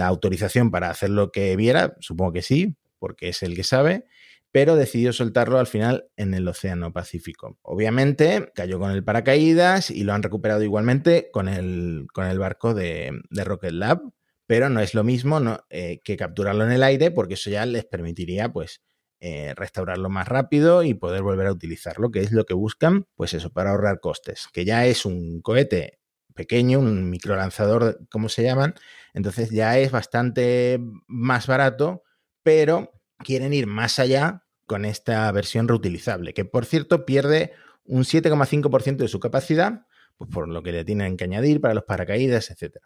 autorización 0.00 0.70
para 0.70 0.90
hacer 0.90 1.10
lo 1.10 1.30
que 1.32 1.56
viera, 1.56 1.96
supongo 2.00 2.32
que 2.32 2.42
sí, 2.42 2.76
porque 2.98 3.28
es 3.28 3.42
el 3.42 3.54
que 3.54 3.64
sabe, 3.64 4.04
pero 4.50 4.76
decidió 4.76 5.12
soltarlo 5.12 5.58
al 5.58 5.66
final 5.66 6.08
en 6.16 6.34
el 6.34 6.48
Océano 6.48 6.92
Pacífico. 6.92 7.58
Obviamente 7.62 8.50
cayó 8.54 8.78
con 8.78 8.90
el 8.90 9.04
paracaídas 9.04 9.90
y 9.90 10.04
lo 10.04 10.12
han 10.14 10.22
recuperado 10.22 10.62
igualmente 10.62 11.30
con 11.32 11.48
el, 11.48 12.06
con 12.12 12.26
el 12.26 12.38
barco 12.38 12.74
de, 12.74 13.12
Rocket 13.30 13.72
Lab, 13.72 14.02
pero 14.46 14.68
no 14.68 14.80
es 14.80 14.94
lo 14.94 15.04
mismo 15.04 15.40
eh, 15.70 16.00
que 16.02 16.16
capturarlo 16.16 16.64
en 16.64 16.72
el 16.72 16.82
aire 16.82 17.10
porque 17.10 17.34
eso 17.34 17.50
ya 17.50 17.64
les 17.66 17.84
permitiría 17.84 18.50
pues 18.50 18.82
eh, 19.20 19.52
restaurarlo 19.56 20.08
más 20.08 20.28
rápido 20.28 20.82
y 20.82 20.94
poder 20.94 21.22
volver 21.22 21.48
a 21.48 21.52
utilizarlo, 21.52 22.10
que 22.10 22.20
es 22.20 22.32
lo 22.32 22.46
que 22.46 22.54
buscan, 22.54 23.06
pues 23.16 23.34
eso, 23.34 23.50
para 23.50 23.70
ahorrar 23.70 24.00
costes, 24.00 24.48
que 24.52 24.64
ya 24.64 24.86
es 24.86 25.04
un 25.04 25.40
cohete 25.42 25.98
pequeño, 26.34 26.78
un 26.78 27.10
microlanzador, 27.10 27.98
como 28.10 28.28
se 28.28 28.44
llaman. 28.44 28.74
Entonces 29.14 29.50
ya 29.50 29.76
es 29.78 29.90
bastante 29.90 30.78
más 31.08 31.48
barato, 31.48 32.04
pero 32.44 32.92
quieren 33.18 33.52
ir 33.52 33.66
más 33.66 33.98
allá 33.98 34.44
con 34.66 34.84
esta 34.84 35.30
versión 35.32 35.66
reutilizable, 35.66 36.34
que 36.34 36.44
por 36.44 36.64
cierto 36.64 37.04
pierde 37.04 37.52
un 37.84 38.04
7,5% 38.04 38.98
de 38.98 39.08
su 39.08 39.18
capacidad, 39.18 39.86
pues 40.16 40.30
por 40.30 40.48
lo 40.48 40.62
que 40.62 40.72
le 40.72 40.84
tienen 40.84 41.16
que 41.16 41.24
añadir 41.24 41.60
para 41.60 41.74
los 41.74 41.84
paracaídas, 41.84 42.50
etc. 42.50 42.76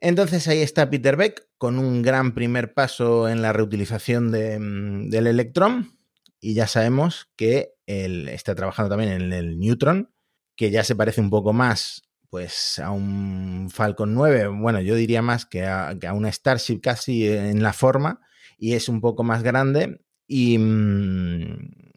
Entonces 0.00 0.48
ahí 0.48 0.60
está 0.60 0.88
Peter 0.88 1.16
Beck 1.16 1.48
con 1.58 1.78
un 1.78 2.02
gran 2.02 2.32
primer 2.32 2.72
paso 2.72 3.28
en 3.28 3.42
la 3.42 3.52
reutilización 3.52 4.28
mm, 4.28 5.10
del 5.10 5.26
electrón 5.26 5.98
y 6.40 6.54
ya 6.54 6.66
sabemos 6.66 7.30
que 7.36 7.74
él 7.86 8.28
está 8.28 8.54
trabajando 8.54 8.90
también 8.90 9.12
en 9.12 9.32
el 9.32 9.58
Neutron, 9.58 10.12
que 10.56 10.70
ya 10.70 10.84
se 10.84 10.96
parece 10.96 11.20
un 11.20 11.30
poco 11.30 11.52
más 11.52 12.02
pues 12.30 12.78
a 12.78 12.90
un 12.92 13.68
Falcon 13.70 14.14
9, 14.14 14.46
bueno, 14.46 14.80
yo 14.80 14.94
diría 14.94 15.20
más 15.20 15.46
que 15.46 15.66
a, 15.66 15.96
una 16.14 16.30
Starship 16.30 16.80
casi 16.80 17.28
en 17.28 17.60
la 17.62 17.72
forma 17.72 18.20
y 18.56 18.74
es 18.74 18.88
un 18.88 19.00
poco 19.00 19.24
más 19.24 19.42
grande 19.42 20.00
Mm, 20.30 21.54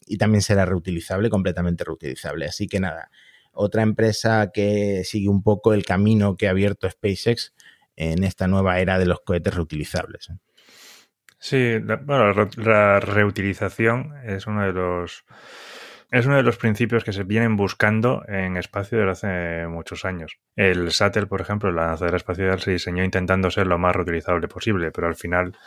y, 0.08 0.18
también 0.18 0.42
será 0.42 0.66
reutilizable, 0.66 1.30
completamente 1.30 1.84
reutilizable. 1.84 2.46
Así 2.46 2.68
que 2.68 2.80
nada, 2.80 3.10
otra 3.52 3.84
empresa 3.84 4.52
que 4.54 5.04
sigue 5.06 5.30
un 5.30 5.44
poco 5.44 5.74
el 5.74 5.86
camino 5.86 6.36
que 6.36 6.48
ha 6.48 6.52
abierto 6.52 6.90
SpaceX 6.90 7.54
en 7.96 8.24
esta 8.24 8.48
nueva 8.48 8.80
era 8.80 9.00
de 9.00 9.06
los 9.06 9.22
cohetes 9.22 9.54
reutilizables. 9.54 10.30
Sí, 11.40 11.78
bueno, 12.06 12.50
la 12.58 13.00
reutilización 13.00 14.14
es 14.24 14.48
uno 14.48 14.66
de 14.66 14.74
los 14.74 15.26
es 16.14 16.28
uno 16.28 16.36
de 16.36 16.44
los 16.44 16.58
principios 16.58 17.04
que 17.04 17.12
se 17.12 17.24
vienen 17.24 17.56
buscando 17.56 18.24
en 18.28 18.56
espacio 18.56 19.00
desde 19.00 19.12
hace 19.12 19.68
muchos 19.68 20.06
años. 20.06 20.38
El 20.56 20.90
Shuttle, 20.90 21.26
por 21.26 21.42
ejemplo, 21.42 21.72
la 21.72 21.88
lanzadera 21.88 22.18
espacial 22.18 22.60
se 22.60 22.70
diseñó 22.70 23.04
intentando 23.04 23.50
ser 23.50 23.66
lo 23.66 23.80
más 23.80 23.96
reutilizable 23.96 24.48
posible, 24.48 24.92
pero 24.92 25.08
al 25.08 25.16
final, 25.16 25.58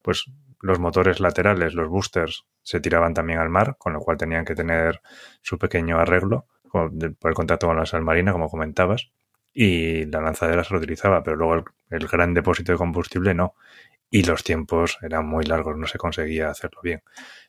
pues 0.00 0.30
los 0.60 0.78
motores 0.78 1.18
laterales, 1.18 1.74
los 1.74 1.88
boosters, 1.88 2.46
se 2.62 2.78
tiraban 2.78 3.12
también 3.12 3.40
al 3.40 3.48
mar, 3.48 3.74
con 3.76 3.92
lo 3.92 3.98
cual 3.98 4.18
tenían 4.18 4.44
que 4.44 4.54
tener 4.54 5.00
su 5.42 5.58
pequeño 5.58 5.98
arreglo 5.98 6.46
por 6.70 6.92
el 7.02 7.34
contacto 7.34 7.66
con 7.66 7.76
la 7.76 7.84
sal 7.84 8.02
marina, 8.02 8.30
como 8.30 8.48
comentabas, 8.48 9.10
y 9.60 10.04
la 10.04 10.20
lanzadera 10.20 10.62
se 10.62 10.72
lo 10.72 10.78
utilizaba, 10.78 11.24
pero 11.24 11.34
luego 11.34 11.64
el, 11.90 12.06
gran 12.06 12.32
depósito 12.32 12.70
de 12.70 12.78
combustible 12.78 13.34
no. 13.34 13.56
Y 14.08 14.22
los 14.22 14.44
tiempos 14.44 14.98
eran 15.02 15.26
muy 15.26 15.44
largos, 15.46 15.76
no 15.76 15.88
se 15.88 15.98
conseguía 15.98 16.48
hacerlo 16.48 16.80
bien. 16.80 17.02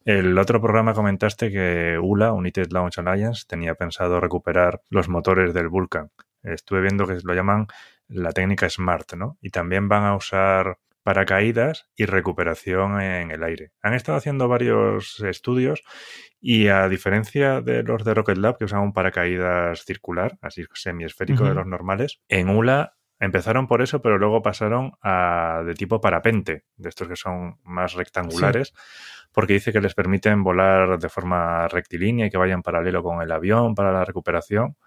El 0.05 0.35
otro 0.39 0.59
programa 0.59 0.95
comentaste 0.95 1.51
que 1.51 1.99
ULA, 2.01 2.33
United 2.33 2.71
Launch 2.71 2.97
Alliance, 2.97 3.45
tenía 3.47 3.75
pensado 3.75 4.19
recuperar 4.19 4.81
los 4.89 5.07
motores 5.07 5.53
del 5.53 5.67
Vulcan. 5.67 6.09
Estuve 6.41 6.81
viendo 6.81 7.05
que 7.05 7.19
lo 7.23 7.35
llaman 7.35 7.67
la 8.07 8.31
técnica 8.31 8.67
SMART, 8.67 9.13
¿no? 9.13 9.37
Y 9.39 9.51
también 9.51 9.87
van 9.87 10.05
a 10.05 10.15
usar 10.15 10.79
paracaídas 11.09 11.89
y 11.95 12.05
recuperación 12.05 13.01
en 13.01 13.31
el 13.31 13.41
aire. 13.41 13.71
Han 13.81 13.95
estado 13.95 14.15
haciendo 14.15 14.47
varios 14.47 15.19
estudios 15.21 15.81
y 16.39 16.67
a 16.67 16.87
diferencia 16.87 17.61
de 17.61 17.81
los 17.81 18.03
de 18.03 18.13
Rocket 18.13 18.37
Lab, 18.37 18.59
que 18.59 18.65
usan 18.65 18.81
un 18.81 18.93
paracaídas 18.93 19.85
circular, 19.85 20.37
así 20.39 20.65
semiesférico 20.71 21.45
de 21.45 21.55
los 21.55 21.65
normales, 21.65 22.19
en 22.27 22.49
ULA 22.49 22.93
empezaron 23.19 23.65
por 23.65 23.81
eso, 23.81 24.03
pero 24.03 24.19
luego 24.19 24.43
pasaron 24.43 24.91
a 25.01 25.63
de 25.65 25.73
tipo 25.73 25.99
parapente, 25.99 26.65
de 26.77 26.89
estos 26.89 27.07
que 27.07 27.15
son 27.15 27.57
más 27.63 27.95
rectangulares, 27.95 28.75
porque 29.31 29.53
dice 29.53 29.73
que 29.73 29.81
les 29.81 29.95
permiten 29.95 30.43
volar 30.43 30.99
de 30.99 31.09
forma 31.09 31.67
rectilínea 31.69 32.27
y 32.27 32.29
que 32.29 32.37
vayan 32.37 32.61
paralelo 32.61 33.01
con 33.01 33.23
el 33.23 33.31
avión 33.31 33.73
para 33.73 33.91
la 33.91 34.05
recuperación. 34.05 34.77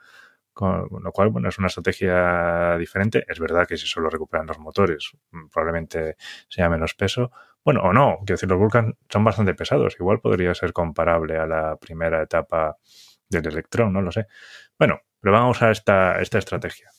Con 0.52 0.88
lo 1.02 1.12
cual, 1.12 1.30
bueno, 1.30 1.48
es 1.48 1.58
una 1.58 1.68
estrategia 1.68 2.76
diferente. 2.78 3.24
Es 3.28 3.38
verdad 3.40 3.66
que 3.66 3.76
si 3.76 3.86
solo 3.86 4.10
recuperan 4.10 4.46
los 4.46 4.58
motores, 4.58 5.12
mm, 5.30 5.48
probablemente 5.48 6.16
sea 6.48 6.68
menos 6.68 6.94
peso. 6.94 7.30
Bueno, 7.64 7.80
o 7.82 7.92
no, 7.92 8.18
quiero 8.18 8.34
decir, 8.34 8.48
los 8.48 8.58
Vulcan 8.58 8.96
son 9.08 9.24
bastante 9.24 9.54
pesados. 9.54 9.96
Igual 9.98 10.20
podría 10.20 10.54
ser 10.54 10.72
comparable 10.72 11.38
a 11.38 11.46
la 11.46 11.76
primera 11.76 12.22
etapa 12.22 12.76
del 13.28 13.46
Electron, 13.46 13.92
no 13.92 14.02
lo 14.02 14.12
sé. 14.12 14.26
Bueno, 14.78 15.00
pero 15.20 15.32
van 15.32 15.42
a 15.44 15.48
usar 15.50 15.70
esta, 15.70 16.20
esta 16.20 16.38
estrategia. 16.38 16.90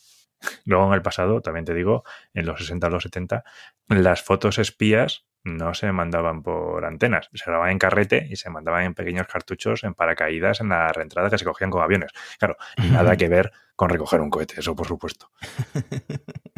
Luego 0.66 0.88
en 0.88 0.94
el 0.94 1.02
pasado, 1.02 1.42
también 1.42 1.66
te 1.66 1.74
digo, 1.74 2.04
en 2.34 2.46
los 2.46 2.60
60 2.60 2.88
o 2.88 2.90
los 2.90 3.04
70, 3.04 3.44
las 3.88 4.24
fotos 4.24 4.60
espías 4.60 5.26
no 5.44 5.74
se 5.74 5.92
mandaban 5.92 6.42
por 6.42 6.86
antenas, 6.86 7.30
se 7.34 7.44
grababan 7.46 7.72
en 7.72 7.80
carrete 7.80 8.28
y 8.30 8.38
se 8.38 8.50
mandaban 8.50 8.86
en 8.86 8.94
pequeños 8.94 9.28
cartuchos 9.28 9.84
en 9.84 9.94
paracaídas 9.94 10.62
en 10.62 10.70
la 10.70 10.92
reentrada 10.94 11.30
que 11.30 11.38
se 11.38 11.46
cogían 11.46 11.70
con 11.70 11.82
aviones. 11.82 12.12
Claro, 12.40 12.56
nada 12.92 13.18
que 13.18 13.28
ver 13.28 13.52
con 13.76 13.90
recoger 13.90 14.22
un 14.22 14.30
cohete, 14.30 14.60
eso 14.60 14.76
por 14.76 14.88
supuesto. 14.88 15.32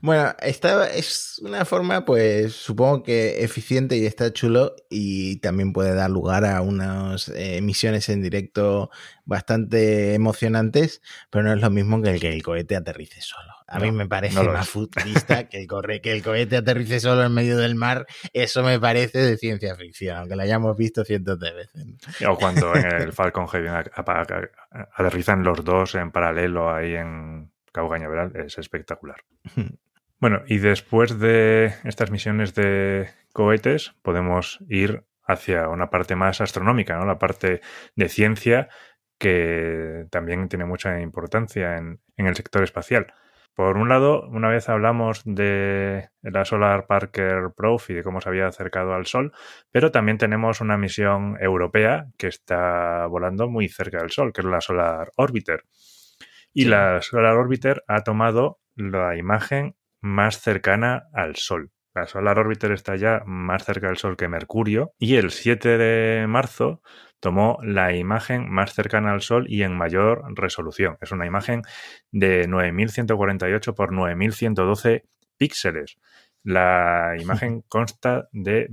Bueno, 0.00 0.34
esta 0.40 0.88
es 0.90 1.40
una 1.42 1.64
forma, 1.64 2.04
pues 2.04 2.54
supongo 2.54 3.02
que 3.02 3.42
eficiente 3.42 3.96
y 3.96 4.06
está 4.06 4.32
chulo 4.32 4.74
y 4.90 5.36
también 5.36 5.72
puede 5.72 5.94
dar 5.94 6.10
lugar 6.10 6.44
a 6.44 6.60
unas 6.60 7.28
emisiones 7.28 8.08
en 8.08 8.22
directo 8.22 8.90
bastante 9.24 10.14
emocionantes, 10.14 11.02
pero 11.30 11.44
no 11.44 11.52
es 11.52 11.60
lo 11.60 11.70
mismo 11.70 12.00
que 12.00 12.10
el 12.10 12.20
que 12.20 12.32
el 12.32 12.42
cohete 12.42 12.76
aterrice 12.76 13.20
solo. 13.20 13.52
A 13.66 13.78
mí 13.78 13.92
me 13.92 14.06
parece 14.06 14.42
más 14.42 14.66
futurista 14.66 15.48
que 15.48 15.58
el, 15.58 16.00
que 16.00 16.12
el 16.12 16.22
cohete 16.22 16.56
aterrice 16.56 17.00
solo 17.00 17.22
en 17.24 17.34
medio 17.34 17.58
del 17.58 17.74
mar. 17.74 18.06
Eso 18.32 18.62
me 18.62 18.80
parece 18.80 19.18
de 19.18 19.36
ciencia 19.36 19.76
ficción, 19.76 20.16
aunque 20.16 20.36
lo 20.36 20.42
hayamos 20.42 20.74
visto 20.74 21.04
cientos 21.04 21.38
de 21.38 21.52
veces. 21.52 21.84
O 22.26 22.36
cuando 22.36 22.74
en 22.74 22.86
el 23.02 23.12
Falcon 23.12 23.46
Heavy 23.46 23.68
aterrizan 24.96 25.44
los 25.44 25.62
dos 25.62 25.94
en 25.94 26.10
paralelo 26.10 26.74
ahí 26.74 26.94
en 26.94 27.52
Cabo 27.78 27.90
Cañaveral, 27.90 28.32
es 28.34 28.58
espectacular. 28.58 29.22
Bueno, 30.18 30.42
y 30.48 30.58
después 30.58 31.20
de 31.20 31.72
estas 31.84 32.10
misiones 32.10 32.52
de 32.52 33.08
cohetes, 33.32 33.94
podemos 34.02 34.58
ir 34.68 35.04
hacia 35.22 35.68
una 35.68 35.90
parte 35.90 36.16
más 36.16 36.40
astronómica, 36.40 36.96
¿no? 36.96 37.06
La 37.06 37.20
parte 37.20 37.60
de 37.94 38.08
ciencia 38.08 38.68
que 39.16 40.06
también 40.10 40.48
tiene 40.48 40.64
mucha 40.64 41.00
importancia 41.00 41.76
en, 41.76 42.00
en 42.16 42.26
el 42.26 42.34
sector 42.34 42.64
espacial. 42.64 43.14
Por 43.54 43.76
un 43.76 43.88
lado, 43.88 44.28
una 44.28 44.48
vez 44.48 44.68
hablamos 44.68 45.22
de 45.24 46.08
la 46.22 46.44
Solar 46.44 46.88
Parker 46.88 47.50
Probe 47.56 47.84
y 47.90 47.94
de 47.94 48.02
cómo 48.02 48.20
se 48.20 48.28
había 48.28 48.48
acercado 48.48 48.94
al 48.94 49.06
Sol, 49.06 49.32
pero 49.70 49.92
también 49.92 50.18
tenemos 50.18 50.60
una 50.60 50.76
misión 50.76 51.36
europea 51.40 52.08
que 52.16 52.26
está 52.26 53.06
volando 53.06 53.48
muy 53.48 53.68
cerca 53.68 53.98
del 53.98 54.10
Sol, 54.10 54.32
que 54.32 54.40
es 54.40 54.46
la 54.46 54.60
Solar 54.60 55.12
Orbiter. 55.16 55.62
Y 56.58 56.64
la 56.64 57.00
Solar 57.02 57.36
Orbiter 57.36 57.84
ha 57.86 58.02
tomado 58.02 58.58
la 58.74 59.16
imagen 59.16 59.76
más 60.00 60.40
cercana 60.40 61.04
al 61.12 61.36
Sol. 61.36 61.70
La 61.94 62.08
Solar 62.08 62.36
Orbiter 62.36 62.72
está 62.72 62.96
ya 62.96 63.22
más 63.26 63.64
cerca 63.64 63.86
del 63.86 63.96
Sol 63.96 64.16
que 64.16 64.26
Mercurio 64.26 64.92
y 64.98 65.14
el 65.14 65.30
7 65.30 65.78
de 65.78 66.26
marzo 66.26 66.82
tomó 67.20 67.58
la 67.62 67.94
imagen 67.94 68.50
más 68.50 68.74
cercana 68.74 69.12
al 69.12 69.20
Sol 69.20 69.46
y 69.48 69.62
en 69.62 69.76
mayor 69.76 70.24
resolución. 70.34 70.98
Es 71.00 71.12
una 71.12 71.26
imagen 71.26 71.62
de 72.10 72.48
9148 72.48 73.76
por 73.76 73.92
9112 73.92 75.04
píxeles. 75.36 75.96
La 76.42 77.14
imagen 77.20 77.62
consta 77.68 78.28
de 78.32 78.66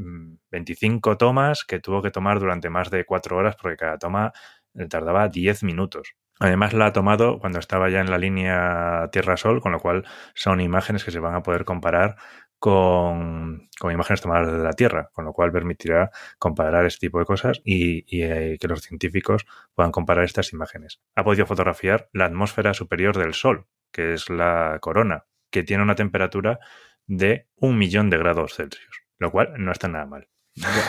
25 0.50 1.12
mm, 1.12 1.18
tomas 1.18 1.64
que 1.64 1.80
tuvo 1.80 2.02
que 2.02 2.10
tomar 2.10 2.40
durante 2.40 2.72
más 2.72 2.90
de 2.90 3.06
4 3.06 3.38
horas 3.38 3.56
porque 3.62 3.78
cada 3.78 4.00
toma 4.00 4.34
eh, 4.74 4.88
tardaba 4.88 5.28
10 5.28 5.62
minutos. 5.62 6.16
Además 6.40 6.74
la 6.74 6.88
ha 6.88 6.94
tomado 6.94 7.40
cuando 7.40 7.60
estaba 7.60 7.90
ya 7.90 8.02
en 8.02 8.12
la 8.12 8.18
línea 8.18 9.10
Tierra-Sol, 9.12 9.62
con 9.62 9.72
lo 9.72 9.80
cual 9.80 10.06
son 10.34 10.60
imágenes 10.60 11.04
que 11.06 11.12
se 11.12 11.20
van 11.20 11.36
a 11.36 11.44
poder 11.44 11.64
comparar 11.64 12.18
con, 12.60 13.70
imágenes 13.84 14.22
tomadas 14.22 14.48
desde 14.48 14.64
la 14.64 14.74
Tierra, 14.74 15.10
con 15.14 15.26
lo 15.26 15.34
cual 15.34 15.52
permitirá 15.52 16.10
comparar 16.40 16.86
este 16.86 17.08
tipo 17.08 17.20
de 17.20 17.26
cosas 17.26 17.62
y, 17.64 18.06
eh, 18.22 18.58
que 18.60 18.68
los 18.68 18.82
científicos 18.82 19.46
puedan 19.76 19.92
comparar 19.92 20.26
estas 20.26 20.52
imágenes. 20.52 21.00
Ha 21.16 21.24
podido 21.24 21.46
fotografiar 21.46 22.10
la 22.12 22.26
atmósfera 22.26 22.74
superior 22.74 23.18
del 23.18 23.34
Sol, 23.34 23.68
que 23.92 24.14
es 24.14 24.30
la 24.30 24.80
corona, 24.82 25.26
que 25.52 25.64
tiene 25.64 25.84
una 25.84 25.96
temperatura 25.96 26.60
de 27.08 27.48
un 27.56 27.78
millón 27.78 28.10
de 28.10 28.18
grados 28.18 28.56
Celsius, 28.56 29.04
lo 29.20 29.32
cual 29.32 29.54
no 29.58 29.72
está 29.72 29.88
nada 29.88 30.06
mal. 30.06 30.28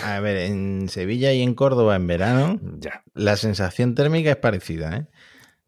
A 0.04 0.20
ver, 0.20 0.36
en 0.36 0.88
Sevilla 0.88 1.32
y 1.32 1.42
en 1.42 1.54
Córdoba 1.54 1.96
en 1.96 2.06
verano, 2.06 2.60
ya. 2.78 3.02
la 3.14 3.36
sensación 3.36 3.94
térmica 3.94 4.30
es 4.30 4.36
parecida, 4.36 4.96
¿eh? 4.96 5.06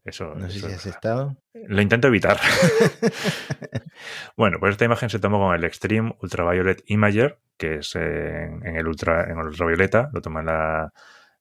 Eso, 0.08 0.34
no 0.34 0.48
sé 0.48 0.60
si 0.60 0.66
has 0.66 0.86
estado. 0.86 1.36
Lo 1.52 1.82
intento 1.82 2.08
evitar. 2.08 2.38
bueno, 4.36 4.58
pues 4.58 4.72
esta 4.72 4.86
imagen 4.86 5.10
se 5.10 5.18
tomó 5.18 5.38
con 5.38 5.54
el 5.54 5.64
Extreme 5.64 6.16
Ultraviolet 6.22 6.82
Imager, 6.86 7.38
que 7.58 7.76
es 7.76 7.94
en, 7.94 8.64
el, 8.64 8.86
ultra, 8.86 9.24
en 9.24 9.38
el 9.38 9.46
ultravioleta, 9.48 10.08
lo 10.12 10.22
toma 10.22 10.40
en 10.40 10.46
la 10.46 10.92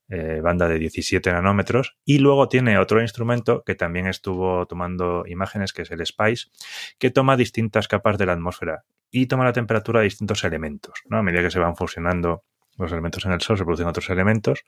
eh, 0.10 0.42
banda 0.42 0.68
de 0.68 0.80
17 0.80 1.32
nanómetros. 1.32 1.98
Y 2.04 2.20
luego 2.20 2.50
tiene 2.50 2.78
otro 2.78 3.02
instrumento 3.02 3.64
que 3.66 3.76
también 3.76 4.08
estuvo 4.08 4.66
tomando 4.66 5.24
imágenes, 5.28 5.72
que 5.72 5.84
es 5.84 5.92
el 5.92 6.06
SPICE, 6.06 6.50
que 6.98 7.10
toma 7.10 7.38
distintas 7.38 7.88
capas 7.88 8.18
de 8.18 8.26
la 8.26 8.34
atmósfera 8.34 8.84
y 9.12 9.28
toma 9.28 9.46
la 9.46 9.54
temperatura 9.54 10.02
de 10.02 10.06
distintos 10.06 10.44
elementos. 10.44 11.02
¿no? 11.06 11.18
A 11.18 11.24
medida 11.24 11.42
que 11.42 11.52
se 11.52 11.60
van 11.60 11.78
fusionando 11.78 12.44
los 12.78 12.92
elementos 12.92 13.26
en 13.26 13.32
el 13.32 13.42
Sol 13.42 13.58
se 13.58 13.64
producen 13.64 13.88
otros 13.88 14.10
elementos, 14.10 14.64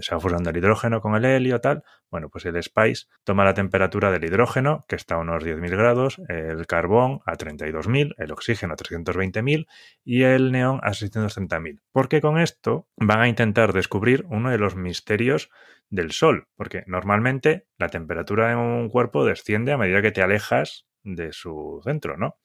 se 0.00 0.14
va 0.14 0.20
fusionando 0.20 0.50
el 0.50 0.56
hidrógeno 0.56 1.00
con 1.00 1.14
el 1.14 1.24
helio, 1.24 1.60
tal. 1.60 1.82
Bueno, 2.10 2.28
pues 2.28 2.44
el 2.44 2.62
SPICE 2.62 3.06
toma 3.24 3.44
la 3.44 3.54
temperatura 3.54 4.10
del 4.10 4.24
hidrógeno, 4.24 4.84
que 4.88 4.96
está 4.96 5.14
a 5.14 5.18
unos 5.18 5.42
10.000 5.42 5.70
grados, 5.70 6.20
el 6.28 6.66
carbón 6.66 7.20
a 7.26 7.32
32.000, 7.32 8.14
el 8.18 8.32
oxígeno 8.32 8.74
a 8.74 8.76
320.000 8.76 9.66
y 10.04 10.22
el 10.22 10.52
neón 10.52 10.80
a 10.82 10.90
630.000. 10.90 11.80
Porque 11.92 12.20
con 12.20 12.38
esto 12.38 12.88
van 12.96 13.20
a 13.20 13.28
intentar 13.28 13.72
descubrir 13.72 14.24
uno 14.28 14.50
de 14.50 14.58
los 14.58 14.76
misterios 14.76 15.50
del 15.90 16.12
Sol, 16.12 16.48
porque 16.56 16.82
normalmente 16.86 17.66
la 17.78 17.88
temperatura 17.88 18.52
en 18.52 18.58
un 18.58 18.88
cuerpo 18.88 19.24
desciende 19.24 19.72
a 19.72 19.78
medida 19.78 20.02
que 20.02 20.12
te 20.12 20.22
alejas 20.22 20.86
de 21.02 21.32
su 21.32 21.80
centro, 21.84 22.16
¿no? 22.16 22.36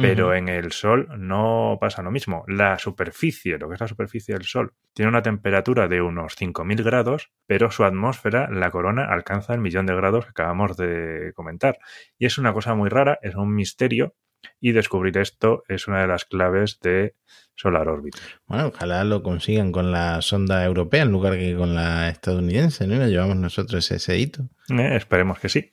Pero 0.00 0.34
en 0.34 0.48
el 0.48 0.72
Sol 0.72 1.08
no 1.18 1.76
pasa 1.80 2.02
lo 2.02 2.10
mismo. 2.10 2.44
La 2.46 2.78
superficie, 2.78 3.58
lo 3.58 3.68
que 3.68 3.74
es 3.74 3.80
la 3.80 3.88
superficie 3.88 4.34
del 4.34 4.44
Sol, 4.44 4.72
tiene 4.94 5.08
una 5.08 5.22
temperatura 5.22 5.88
de 5.88 6.00
unos 6.00 6.36
5.000 6.38 6.84
grados, 6.84 7.30
pero 7.46 7.70
su 7.70 7.84
atmósfera, 7.84 8.48
la 8.50 8.70
corona, 8.70 9.06
alcanza 9.10 9.54
el 9.54 9.60
millón 9.60 9.86
de 9.86 9.94
grados 9.94 10.24
que 10.24 10.30
acabamos 10.30 10.76
de 10.76 11.32
comentar. 11.34 11.78
Y 12.18 12.26
es 12.26 12.38
una 12.38 12.52
cosa 12.52 12.74
muy 12.74 12.88
rara, 12.88 13.18
es 13.22 13.34
un 13.34 13.54
misterio, 13.54 14.14
y 14.60 14.72
descubrir 14.72 15.18
esto 15.18 15.64
es 15.68 15.88
una 15.88 16.00
de 16.00 16.08
las 16.08 16.24
claves 16.24 16.78
de 16.80 17.14
Solar 17.54 17.88
Orbit. 17.88 18.16
Bueno, 18.46 18.68
ojalá 18.68 19.04
lo 19.04 19.22
consigan 19.22 19.72
con 19.72 19.92
la 19.92 20.22
sonda 20.22 20.64
europea 20.64 21.02
en 21.02 21.12
lugar 21.12 21.36
que 21.38 21.56
con 21.56 21.74
la 21.74 22.08
estadounidense, 22.08 22.86
¿no? 22.86 23.06
Y 23.06 23.10
llevamos 23.10 23.36
nosotros 23.36 23.90
ese 23.90 24.18
hito. 24.18 24.48
Eh, 24.70 24.96
esperemos 24.96 25.38
que 25.38 25.48
sí. 25.48 25.72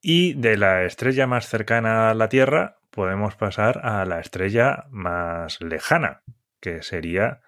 Y 0.00 0.34
de 0.34 0.56
la 0.56 0.84
estrella 0.84 1.26
más 1.26 1.48
cercana 1.48 2.10
a 2.10 2.14
la 2.14 2.28
Tierra, 2.28 2.78
podemos 2.94 3.34
pasar 3.36 3.80
a 3.84 4.04
la 4.04 4.20
estrella 4.20 4.84
más 4.90 5.60
lejana, 5.60 6.22
que 6.60 6.82
sería 6.82 7.40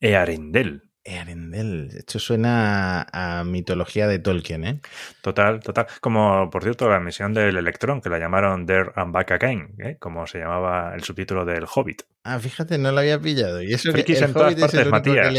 Earendel. 0.00 0.90
Earendel, 1.02 1.88
esto 1.96 2.18
suena 2.18 3.06
a, 3.10 3.42
mitología 3.44 4.06
de 4.06 4.18
Tolkien, 4.18 4.64
¿eh? 4.66 4.80
Total, 5.22 5.60
total. 5.60 5.86
Como, 6.02 6.50
por 6.50 6.62
cierto, 6.62 6.90
la 6.90 7.00
misión 7.00 7.32
del 7.32 7.56
Electrón, 7.56 8.02
que 8.02 8.10
la 8.10 8.18
llamaron 8.18 8.66
There 8.66 8.92
and 8.94 9.10
Back 9.10 9.30
Again, 9.30 9.76
¿eh? 9.78 9.96
como 9.98 10.26
se 10.26 10.40
llamaba 10.40 10.94
el 10.94 11.02
subtítulo 11.02 11.46
del 11.46 11.64
Hobbit. 11.64 12.02
Ah, 12.22 12.38
fíjate, 12.38 12.76
no 12.76 12.92
lo 12.92 13.00
había 13.00 13.18
pillado. 13.18 13.62
Y 13.62 13.72
eso 13.72 13.94
que 13.94 14.02
el 14.02 14.22
en 14.22 14.32
todas 14.34 14.54
partes, 14.54 14.86
Matías. 14.88 15.32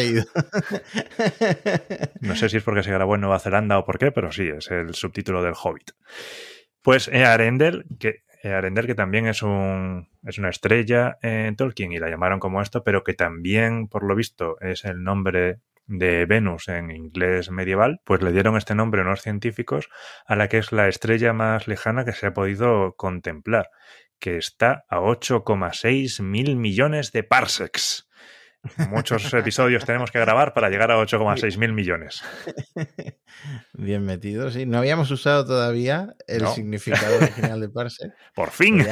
no 2.21 2.35
sé 2.35 2.49
si 2.49 2.57
es 2.57 2.63
porque 2.63 2.81
se 2.81 2.91
grabó 2.91 3.13
en 3.13 3.21
Nueva 3.21 3.37
Zelanda 3.37 3.77
o 3.77 3.85
por 3.85 3.99
qué, 3.99 4.11
pero 4.11 4.31
sí, 4.31 4.47
es 4.47 4.71
el 4.71 4.95
subtítulo 4.95 5.43
del 5.43 5.53
Hobbit. 5.53 5.91
Pues 6.81 7.07
Earendel, 7.07 7.85
que 7.99 8.23
eh, 8.43 8.53
Arendel, 8.53 8.87
que 8.87 8.95
también 8.95 9.27
es, 9.27 9.43
un, 9.43 10.09
es 10.23 10.37
una 10.37 10.49
estrella 10.49 11.17
en 11.21 11.55
Tolkien 11.55 11.91
y 11.91 11.99
la 11.99 12.09
llamaron 12.09 12.39
como 12.39 12.61
esto, 12.61 12.83
pero 12.83 13.03
que 13.03 13.13
también, 13.13 13.87
por 13.87 14.03
lo 14.03 14.15
visto, 14.15 14.59
es 14.61 14.85
el 14.85 15.03
nombre 15.03 15.59
de 15.87 16.25
Venus 16.25 16.69
en 16.69 16.91
inglés 16.91 17.51
medieval, 17.51 18.01
pues 18.05 18.21
le 18.21 18.31
dieron 18.31 18.55
este 18.55 18.75
nombre 18.75 19.01
unos 19.01 19.21
científicos 19.21 19.89
a 20.25 20.35
la 20.35 20.47
que 20.47 20.57
es 20.57 20.71
la 20.71 20.87
estrella 20.87 21.33
más 21.33 21.67
lejana 21.67 22.05
que 22.05 22.13
se 22.13 22.27
ha 22.27 22.33
podido 22.33 22.95
contemplar, 22.95 23.69
que 24.19 24.37
está 24.37 24.85
a 24.89 24.99
8,6 24.99 26.21
mil 26.21 26.55
millones 26.55 27.11
de 27.11 27.23
parsecs. 27.23 28.07
Muchos 28.89 29.33
episodios 29.33 29.85
tenemos 29.85 30.11
que 30.11 30.19
grabar 30.19 30.53
para 30.53 30.69
llegar 30.69 30.91
a 30.91 30.97
8,6 30.97 31.57
mil 31.57 31.73
millones. 31.73 32.21
Bien 33.73 34.05
metido, 34.05 34.51
sí. 34.51 34.65
No 34.65 34.77
habíamos 34.77 35.09
usado 35.09 35.45
todavía 35.45 36.15
el 36.27 36.45
significado 36.47 37.17
original 37.17 37.59
de 37.59 37.69
parsec. 37.69 38.13
Por 38.35 38.51
fin. 38.51 38.85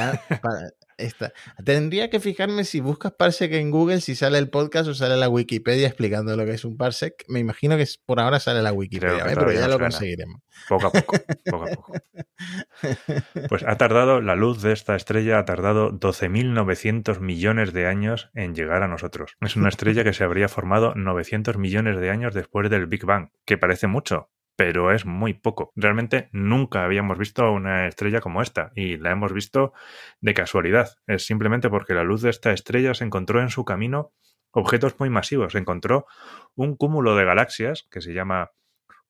Tendría 1.64 2.10
que 2.10 2.20
fijarme 2.20 2.64
si 2.64 2.80
buscas 2.80 3.12
parsec 3.12 3.52
en 3.52 3.70
Google, 3.70 4.00
si 4.00 4.14
sale 4.14 4.38
el 4.38 4.50
podcast 4.50 4.88
o 4.88 4.94
sale 4.94 5.16
la 5.16 5.28
Wikipedia 5.28 5.86
explicando 5.86 6.36
lo 6.36 6.44
que 6.44 6.52
es 6.52 6.64
un 6.64 6.76
parsec. 6.76 7.24
Me 7.28 7.40
imagino 7.40 7.76
que 7.76 7.86
por 8.06 8.20
ahora 8.20 8.40
sale 8.40 8.62
la 8.62 8.72
Wikipedia, 8.72 9.24
¿eh? 9.26 9.34
pero 9.34 9.52
ya 9.52 9.68
lo 9.68 9.78
conseguiremos. 9.78 10.40
Poco 10.68 10.88
a 10.88 10.92
poco, 10.92 11.16
poco 11.44 11.64
a 11.64 11.74
poco. 11.74 11.92
Pues 13.48 13.64
ha 13.66 13.76
tardado, 13.76 14.22
la 14.22 14.34
luz 14.34 14.62
de 14.62 14.72
esta 14.72 14.96
estrella 14.96 15.38
ha 15.38 15.44
tardado 15.44 15.92
12.900 15.92 17.20
millones 17.20 17.72
de 17.72 17.86
años 17.86 18.30
en 18.34 18.54
llegar 18.54 18.82
a 18.82 18.88
nosotros. 18.88 19.36
Es 19.40 19.56
una 19.56 19.68
estrella 19.68 20.04
que 20.04 20.14
se 20.14 20.24
habría 20.24 20.48
formado 20.48 20.94
900 20.94 21.58
millones 21.58 21.98
de 21.98 22.10
años 22.10 22.34
después 22.34 22.70
del 22.70 22.86
Big 22.86 23.04
Bang, 23.04 23.30
que 23.44 23.58
parece 23.58 23.88
mucho, 23.88 24.30
pero 24.56 24.92
es 24.92 25.06
muy 25.06 25.34
poco. 25.34 25.72
Realmente 25.74 26.28
nunca 26.32 26.84
habíamos 26.84 27.18
visto 27.18 27.50
una 27.50 27.86
estrella 27.86 28.20
como 28.20 28.42
esta 28.42 28.72
y 28.74 28.96
la 28.96 29.10
hemos 29.10 29.32
visto 29.32 29.72
de 30.20 30.34
casualidad. 30.34 30.96
Es 31.06 31.24
simplemente 31.24 31.70
porque 31.70 31.94
la 31.94 32.04
luz 32.04 32.22
de 32.22 32.30
esta 32.30 32.52
estrella 32.52 32.94
se 32.94 33.04
encontró 33.04 33.40
en 33.40 33.50
su 33.50 33.64
camino 33.64 34.12
objetos 34.52 34.96
muy 34.98 35.10
masivos. 35.10 35.52
Se 35.52 35.58
encontró 35.58 36.06
un 36.54 36.76
cúmulo 36.76 37.16
de 37.16 37.24
galaxias 37.24 37.86
que 37.90 38.00
se 38.00 38.12
llama 38.12 38.50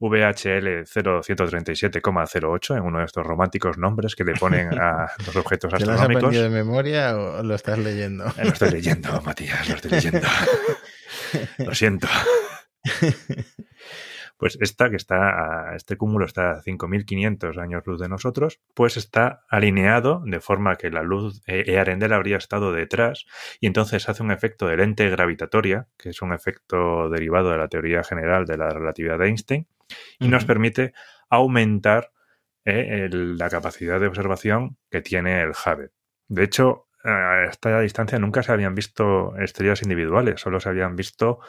VHL 0.00 0.86
0137,08 0.86 2.76
en 2.76 2.82
uno 2.82 3.00
de 3.00 3.04
estos 3.04 3.26
románticos 3.26 3.76
nombres 3.76 4.16
que 4.16 4.24
le 4.24 4.32
ponen 4.32 4.78
a 4.80 5.12
los 5.26 5.36
objetos 5.36 5.74
astronómicos. 5.74 5.80
¿Te 5.80 5.92
lo 5.92 5.92
has 5.92 6.02
aprendido 6.02 6.42
de 6.42 6.50
memoria 6.50 7.16
o 7.16 7.42
lo 7.42 7.54
estás 7.54 7.78
leyendo? 7.78 8.26
Eh, 8.26 8.44
lo 8.44 8.50
estoy 8.50 8.70
leyendo, 8.70 9.20
Matías, 9.22 9.68
lo 9.68 9.74
estoy 9.74 9.90
leyendo. 9.90 10.26
lo 11.58 11.74
siento. 11.74 12.08
Pues 14.40 14.56
esta, 14.62 14.88
que 14.88 14.96
está, 14.96 15.70
a, 15.70 15.76
este 15.76 15.98
cúmulo 15.98 16.24
está 16.24 16.52
a 16.52 16.62
5.500 16.62 17.58
años 17.58 17.82
luz 17.84 18.00
de 18.00 18.08
nosotros, 18.08 18.58
pues 18.72 18.96
está 18.96 19.44
alineado 19.50 20.22
de 20.24 20.40
forma 20.40 20.76
que 20.76 20.90
la 20.90 21.02
luz 21.02 21.42
e, 21.46 21.70
e 21.70 21.78
Arendel 21.78 22.14
habría 22.14 22.38
estado 22.38 22.72
detrás 22.72 23.26
y 23.60 23.66
entonces 23.66 24.08
hace 24.08 24.22
un 24.22 24.30
efecto 24.30 24.66
de 24.66 24.78
lente 24.78 25.10
gravitatoria, 25.10 25.88
que 25.98 26.08
es 26.08 26.22
un 26.22 26.32
efecto 26.32 27.10
derivado 27.10 27.50
de 27.50 27.58
la 27.58 27.68
teoría 27.68 28.02
general 28.02 28.46
de 28.46 28.56
la 28.56 28.70
relatividad 28.70 29.18
de 29.18 29.26
Einstein, 29.26 29.68
y 30.18 30.28
nos 30.28 30.46
permite 30.46 30.94
aumentar 31.28 32.10
eh, 32.64 33.10
la 33.12 33.50
capacidad 33.50 34.00
de 34.00 34.06
observación 34.06 34.78
que 34.90 35.02
tiene 35.02 35.42
el 35.42 35.50
Hubble. 35.50 35.90
De 36.28 36.44
hecho, 36.44 36.88
a 37.04 37.44
esta 37.44 37.80
distancia 37.80 38.18
nunca 38.18 38.42
se 38.42 38.52
habían 38.52 38.74
visto 38.74 39.36
estrellas 39.38 39.82
individuales, 39.82 40.40
solo 40.40 40.60
se 40.60 40.68
habían 40.68 40.96
visto 40.96 41.40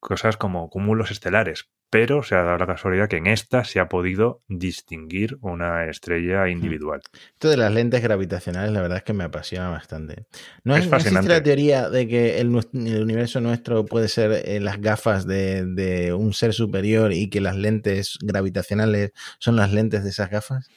cosas 0.00 0.36
como 0.36 0.68
cúmulos 0.68 1.10
estelares, 1.10 1.70
pero 1.90 2.22
se 2.22 2.34
ha 2.34 2.42
dado 2.42 2.58
la 2.58 2.66
casualidad 2.66 3.08
que 3.08 3.16
en 3.16 3.26
esta 3.26 3.64
se 3.64 3.78
ha 3.78 3.88
podido 3.88 4.42
distinguir 4.48 5.38
una 5.40 5.88
estrella 5.88 6.44
hmm. 6.44 6.48
individual. 6.48 7.00
Esto 7.32 7.48
de 7.48 7.56
las 7.56 7.72
lentes 7.72 8.02
gravitacionales, 8.02 8.72
la 8.72 8.80
verdad 8.80 8.98
es 8.98 9.04
que 9.04 9.12
me 9.12 9.24
apasiona 9.24 9.70
bastante. 9.70 10.26
¿No, 10.64 10.76
es, 10.76 10.88
fascinante. 10.88 11.28
la 11.28 11.42
teoría 11.42 11.88
de 11.88 12.08
que 12.08 12.40
el, 12.40 12.48
universo 12.50 13.40
nuestro 13.40 13.86
puede 13.86 14.08
ser 14.08 14.42
eh, 14.44 14.60
las 14.60 14.80
gafas 14.80 15.26
de, 15.26 16.12
un 16.16 16.32
ser 16.32 16.52
superior 16.52 17.12
y 17.12 17.30
que 17.30 17.40
las 17.40 17.56
lentes 17.56 18.18
gravitacionales 18.20 19.12
son 19.38 19.56
las 19.56 19.72
lentes 19.72 20.02
de 20.02 20.10
esas 20.10 20.30
gafas? 20.30 20.68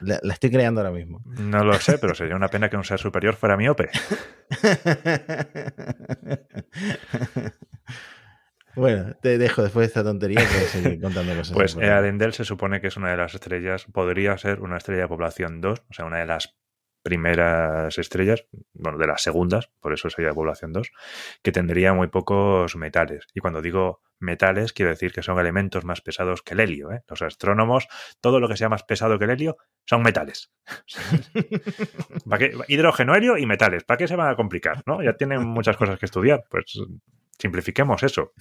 La, 0.00 0.20
la, 0.22 0.34
estoy 0.34 0.50
creando 0.50 0.80
ahora 0.80 0.92
mismo. 0.92 1.22
No 1.24 1.64
lo 1.64 1.74
sé, 1.74 1.98
pero 1.98 2.14
sería 2.14 2.36
una 2.36 2.48
pena 2.48 2.68
que 2.68 2.76
un 2.76 2.84
ser 2.84 2.98
superior 2.98 3.34
fuera 3.34 3.56
miope. 3.56 3.90
Bueno, 8.76 9.14
te 9.20 9.36
dejo 9.36 9.62
después 9.62 9.82
de 9.82 9.86
esta 9.88 10.04
tontería 10.04 10.40
que 10.40 10.44
seguir 10.44 11.00
contando 11.00 11.34
cosas. 11.34 11.54
Pues 11.54 11.76
Arendel 11.76 12.32
se 12.32 12.44
supone 12.44 12.80
que 12.80 12.86
es 12.86 12.96
una 12.96 13.10
de 13.10 13.16
las 13.16 13.34
estrellas, 13.34 13.86
podría 13.92 14.38
ser 14.38 14.60
una 14.60 14.76
estrella 14.76 15.02
de 15.02 15.08
población 15.08 15.60
2, 15.60 15.84
o 15.90 15.92
sea, 15.92 16.04
una 16.04 16.18
de 16.18 16.26
las 16.26 16.56
primeras 17.02 17.96
estrellas, 17.98 18.44
bueno, 18.74 18.98
de 18.98 19.06
las 19.06 19.22
segundas, 19.22 19.70
por 19.80 19.92
eso 19.92 20.10
sería 20.10 20.28
de 20.28 20.34
población 20.34 20.72
2, 20.72 20.92
que 21.42 21.52
tendría 21.52 21.94
muy 21.94 22.08
pocos 22.08 22.76
metales. 22.76 23.26
Y 23.34 23.40
cuando 23.40 23.62
digo 23.62 24.02
metales, 24.20 24.72
quiero 24.72 24.90
decir 24.90 25.12
que 25.12 25.22
son 25.22 25.38
elementos 25.38 25.84
más 25.84 26.00
pesados 26.00 26.42
que 26.42 26.54
el 26.54 26.60
helio. 26.60 26.92
¿eh? 26.92 27.02
Los 27.08 27.22
astrónomos, 27.22 27.88
todo 28.20 28.40
lo 28.40 28.48
que 28.48 28.56
sea 28.56 28.68
más 28.68 28.84
pesado 28.84 29.18
que 29.18 29.24
el 29.24 29.30
helio, 29.30 29.56
son 29.86 30.02
metales. 30.02 30.52
¿Para 32.28 32.38
qué? 32.38 32.56
Hidrógeno, 32.68 33.14
helio 33.14 33.36
y 33.36 33.46
metales. 33.46 33.84
¿Para 33.84 33.98
qué 33.98 34.08
se 34.08 34.16
van 34.16 34.30
a 34.30 34.36
complicar? 34.36 34.82
¿no? 34.86 35.02
Ya 35.02 35.14
tienen 35.14 35.44
muchas 35.44 35.76
cosas 35.76 35.98
que 35.98 36.06
estudiar. 36.06 36.44
Pues 36.48 36.78
Simplifiquemos 37.40 38.02
eso. 38.02 38.34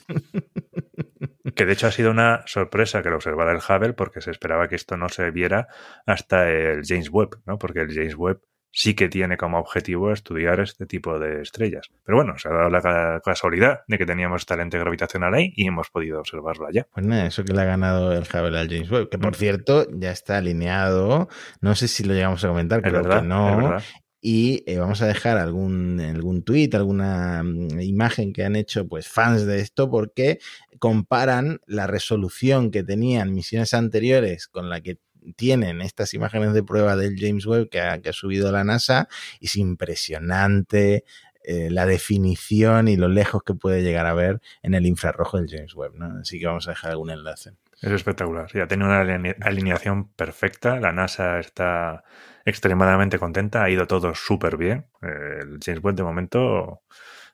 que 1.56 1.66
de 1.66 1.72
hecho 1.72 1.88
ha 1.88 1.92
sido 1.92 2.12
una 2.12 2.44
sorpresa 2.46 3.02
que 3.02 3.10
lo 3.10 3.16
observara 3.16 3.54
el 3.54 3.60
Hubble 3.60 3.94
porque 3.94 4.20
se 4.20 4.30
esperaba 4.30 4.68
que 4.68 4.76
esto 4.76 4.98
no 4.98 5.08
se 5.08 5.32
viera 5.32 5.68
hasta 6.06 6.50
el 6.50 6.82
James 6.86 7.10
Webb, 7.10 7.42
¿no? 7.46 7.58
Porque 7.58 7.80
el 7.80 7.94
James 7.94 8.16
Webb 8.16 8.42
sí 8.72 8.94
que 8.94 9.10
tiene 9.10 9.38
como 9.38 9.60
objetivo 9.60 10.12
estudiar 10.12 10.60
este 10.60 10.86
tipo 10.86 11.20
de 11.20 11.42
estrellas. 11.42 11.90
Pero 12.04 12.18
bueno, 12.18 12.38
se 12.38 12.50
ha 12.50 12.52
dado 12.52 12.70
la 12.70 13.22
casualidad 13.24 13.82
de 13.88 13.98
que 13.98 14.06
teníamos 14.06 14.42
esta 14.42 14.56
lente 14.56 14.78
gravitacional 14.78 15.34
ahí 15.34 15.54
y 15.56 15.68
hemos 15.68 15.90
podido 15.90 16.20
observarlo 16.20 16.68
allá. 16.68 16.88
Pues 16.94 17.06
nada, 17.06 17.26
eso 17.26 17.44
que 17.44 17.54
le 17.54 17.62
ha 17.62 17.66
ganado 17.66 18.12
el 18.14 18.24
Hubble 18.24 18.60
al 18.60 18.70
James 18.70 18.92
Webb, 18.92 19.10
que 19.10 19.18
por 19.18 19.32
mm. 19.32 19.36
cierto 19.36 19.88
ya 19.92 20.12
está 20.12 20.38
alineado, 20.38 21.30
no 21.62 21.76
sé 21.76 21.88
si 21.88 22.04
lo 22.04 22.14
llegamos 22.14 22.44
a 22.44 22.50
comentar, 22.50 22.82
creo 22.82 23.04
que 23.04 23.22
no, 23.22 23.78
y 24.22 24.64
eh, 24.66 24.78
vamos 24.78 25.02
a 25.02 25.08
dejar 25.08 25.38
algún, 25.38 26.00
algún 26.02 26.44
tweet, 26.44 26.72
alguna 26.74 27.42
mm, 27.44 27.80
imagen 27.80 28.34
que 28.34 28.44
han 28.44 28.56
hecho 28.56 28.88
pues 28.88 29.08
fans 29.08 29.46
de 29.46 29.62
esto 29.62 29.90
porque 29.90 30.40
comparan 30.80 31.62
la 31.66 31.88
resolución 31.88 32.72
que 32.72 32.84
tenían 32.84 33.34
misiones 33.34 33.74
anteriores 33.74 34.48
con 34.48 34.70
la 34.70 34.82
que 34.82 34.98
tienen 35.36 35.82
estas 35.82 36.14
imágenes 36.14 36.54
de 36.54 36.64
prueba 36.64 36.96
del 36.96 37.16
James 37.20 37.46
Webb 37.46 37.70
que 37.70 37.82
ha, 37.82 38.00
subido 38.14 38.52
la 38.52 38.64
NASA 38.64 39.08
es 39.40 39.56
impresionante 39.56 41.04
eh, 41.44 41.70
la 41.72 41.86
definición 41.86 42.88
y 42.88 42.96
lo 42.96 43.08
lejos 43.08 43.44
que 43.44 43.54
puede 43.54 43.82
llegar 43.82 44.06
a 44.06 44.14
ver 44.14 44.42
en 44.62 44.74
el 44.74 44.86
infrarrojo 44.86 45.38
del 45.38 45.50
James 45.50 45.74
Webb. 45.74 45.94
Así 46.22 46.40
que 46.40 46.48
vamos 46.48 46.68
a 46.68 46.72
dejar 46.72 46.92
algún 46.92 47.10
enlace. 47.10 47.52
Es 47.82 47.92
espectacular. 47.92 48.52
Ya 48.54 48.68
tiene 48.68 48.86
una 48.86 49.02
alineación 49.42 50.10
perfecta. 50.10 50.80
La 50.80 50.92
NASA 50.92 51.40
está 51.40 52.04
extremadamente 52.46 53.20
contenta. 53.20 53.64
Ha 53.64 53.70
ido 53.70 53.88
todo 53.88 54.14
súper 54.16 54.58
bien. 54.58 54.86
El 55.02 55.60
James 55.64 55.82
Webb 55.82 55.96
de 55.96 56.04
momento 56.04 56.82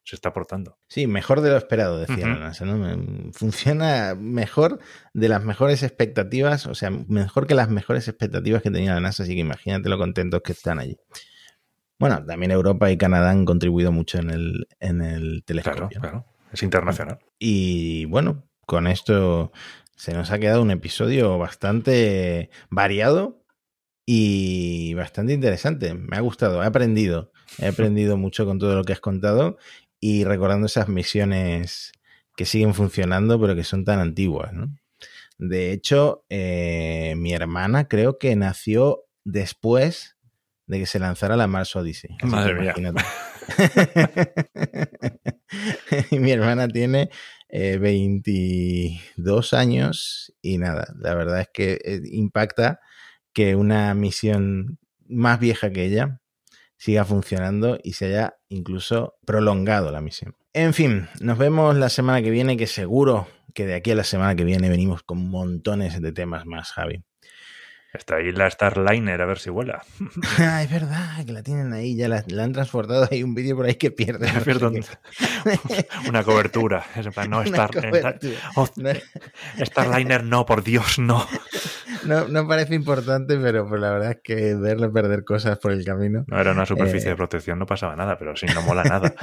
se 0.06 0.16
está 0.16 0.32
portando. 0.32 0.78
Sí, 0.88 1.08
mejor 1.08 1.42
de 1.42 1.50
lo 1.50 1.58
esperado, 1.58 2.00
decía 2.00 2.28
la 2.28 2.36
NASA. 2.36 2.64
¿no? 2.64 3.32
Funciona 3.34 4.16
mejor 4.16 4.80
de 5.14 5.30
las 5.30 5.44
mejores 5.44 5.82
expectativas, 5.82 6.68
o 6.68 6.76
sea, 6.76 6.92
mejor 6.92 7.48
que 7.48 7.56
las 7.56 7.70
mejores 7.70 8.08
expectativas 8.08 8.62
que 8.62 8.70
tenía 8.70 8.94
la 8.94 9.00
NASA, 9.00 9.24
así 9.24 9.34
que 9.34 9.42
imagínate 9.42 9.90
lo 9.90 9.98
contentos 9.98 10.42
que 10.44 10.52
están 10.52 10.78
allí. 10.78 10.98
Bueno, 11.98 12.24
también 12.24 12.52
Europa 12.52 12.92
y 12.92 12.98
Canadá 12.98 13.32
han 13.32 13.46
contribuido 13.46 13.92
mucho 13.92 14.20
en 14.20 14.30
el, 14.30 14.68
en 14.80 15.02
el 15.02 15.44
telescopio. 15.44 15.88
Claro, 15.88 16.02
claro. 16.02 16.26
Es 16.54 16.62
internacional. 16.62 17.20
Y 17.40 18.06
bueno, 18.06 18.44
con 18.68 18.86
esto 18.86 19.52
se 19.96 20.14
nos 20.14 20.30
ha 20.30 20.38
quedado 20.38 20.62
un 20.62 20.72
episodio 20.72 21.38
bastante 21.40 22.52
variado 22.70 23.44
y 24.06 24.94
bastante 24.94 25.34
interesante. 25.34 25.96
Me 25.96 26.18
ha 26.18 26.22
gustado, 26.22 26.62
he 26.62 26.66
aprendido. 26.68 27.32
He 27.58 27.68
aprendido 27.68 28.18
mucho 28.18 28.46
con 28.46 28.60
todo 28.60 28.76
lo 28.76 28.84
que 28.84 28.94
has 28.94 29.00
contado 29.00 29.58
y 30.08 30.24
recordando 30.24 30.68
esas 30.68 30.88
misiones 30.88 31.92
que 32.38 32.46
siguen 32.46 32.76
funcionando 32.76 33.42
pero 33.42 33.56
que 33.56 33.64
son 33.64 33.86
tan 33.86 33.98
antiguas. 33.98 34.52
De 35.40 35.72
hecho, 35.72 36.26
eh, 36.30 37.16
mi 37.18 37.34
hermana 37.34 37.88
creo 37.88 38.20
que 38.20 38.36
nació 38.36 39.06
después 39.24 40.16
de 40.68 40.78
que 40.78 40.86
se 40.86 41.00
lanzara 41.00 41.36
la 41.36 41.48
Mars 41.48 41.76
Odyssey. 41.76 42.16
Madre 42.22 42.54
mía. 42.54 42.76
y 46.12 46.20
mi 46.20 46.32
hermana 46.32 46.68
tiene 46.68 47.10
22 47.50 49.54
eh, 49.54 49.58
años 49.58 50.36
y 50.40 50.60
nada, 50.60 50.94
la 51.00 51.16
verdad 51.16 51.42
es 51.42 51.50
que 51.52 51.80
eh, 51.84 52.02
impacta 52.12 52.80
que 53.34 53.56
una 53.56 53.96
misión 53.96 54.78
más 55.08 55.40
vieja 55.40 55.72
que 55.72 55.86
ella 55.86 56.22
siga 56.78 57.06
funcionando 57.06 57.80
y 57.84 57.94
se 57.94 58.08
haya 58.08 58.38
incluso 58.50 59.16
prolongado 59.26 59.92
la 59.92 60.02
misión. 60.02 60.36
En 60.54 60.74
fin, 60.74 61.08
nos 61.20 61.38
vemos 61.38 61.76
la 61.76 61.90
semana 61.90 62.22
que 62.22 62.30
viene, 62.30 62.58
que 62.58 62.68
seguro 62.68 63.28
que 63.54 63.66
de 63.66 63.76
aquí 63.76 63.92
a 63.92 63.96
la 63.96 64.04
semana 64.04 64.36
que 64.36 64.44
viene 64.44 64.70
venimos 64.70 65.04
con 65.04 65.30
montones 65.30 66.02
de 66.02 66.12
temas 66.12 66.46
más, 66.46 66.72
Javi. 66.72 67.04
Está 67.96 68.18
ahí 68.18 68.32
la 68.32 68.50
Starliner, 68.50 69.22
a 69.22 69.26
ver 69.26 69.40
si 69.40 69.50
vuela. 69.50 69.84
ah, 70.40 70.64
es 70.64 70.70
verdad, 70.70 71.26
que 71.26 71.32
la 71.32 71.44
tienen 71.44 71.74
ahí, 71.74 71.96
ya 71.96 72.08
la, 72.08 72.24
han 72.44 72.52
transportado. 72.52 73.08
Hay 73.10 73.24
un 73.24 73.34
vídeo 73.34 73.56
por 73.56 73.66
ahí 73.66 73.76
que 73.76 73.92
pierde. 73.92 74.28
Una 76.10 76.24
cobertura. 76.24 76.86
no, 77.30 77.42
Star, 77.44 77.72
oh, 78.56 78.68
Starliner, 79.60 80.24
no, 80.24 80.46
por 80.46 80.64
Dios, 80.64 81.00
no. 81.00 81.26
no. 82.06 82.28
No 82.28 82.48
parece 82.48 82.76
importante, 82.76 83.38
pero 83.38 83.68
pues 83.68 83.80
la 83.80 83.92
verdad 83.92 84.12
es 84.12 84.20
que 84.24 84.56
verle 84.56 84.90
perder 84.90 85.24
cosas 85.24 85.58
por 85.58 85.72
el 85.72 85.86
camino. 85.86 86.26
No 86.28 86.40
era 86.40 86.52
una 86.52 86.66
superficie 86.66 87.08
de 87.08 87.14
eh, 87.14 87.18
protección, 87.18 87.60
no 87.60 87.66
pasaba 87.66 87.96
nada, 87.96 88.18
pero 88.18 88.36
sí, 88.36 88.46
no 88.54 88.62
mola 88.62 88.84
nada. 88.84 89.14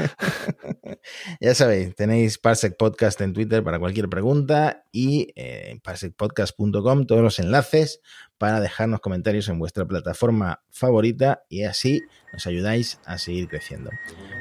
ya 1.40 1.54
sabéis, 1.54 1.94
tenéis 1.94 2.38
Parsec 2.38 2.76
Podcast 2.76 3.20
en 3.20 3.32
Twitter 3.32 3.62
para 3.62 3.78
cualquier 3.78 4.08
pregunta 4.08 4.84
y 4.90 5.32
eh, 5.36 5.78
parsecpodcast.com 5.82 7.06
todos 7.06 7.22
los 7.22 7.38
enlaces 7.38 8.00
para 8.42 8.58
dejarnos 8.58 8.98
comentarios 8.98 9.48
en 9.48 9.60
vuestra 9.60 9.84
plataforma 9.84 10.62
favorita 10.68 11.44
y 11.48 11.62
así 11.62 12.02
nos 12.32 12.44
ayudáis 12.48 12.98
a 13.06 13.16
seguir 13.16 13.46
creciendo. 13.46 13.92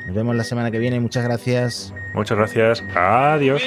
Nos 0.07 0.15
vemos 0.15 0.35
la 0.35 0.43
semana 0.43 0.71
que 0.71 0.79
viene. 0.79 0.99
Muchas 0.99 1.23
gracias. 1.23 1.93
Muchas 2.15 2.35
gracias. 2.35 2.83
Adiós. 2.95 3.61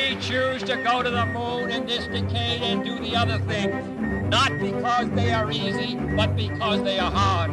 Not 4.28 4.58
because 4.58 5.08
they 5.14 5.30
are 5.30 5.48
easy, 5.52 5.96
but 6.16 6.34
because 6.34 6.82
they 6.82 6.98
are 6.98 7.12
hard. 7.12 7.52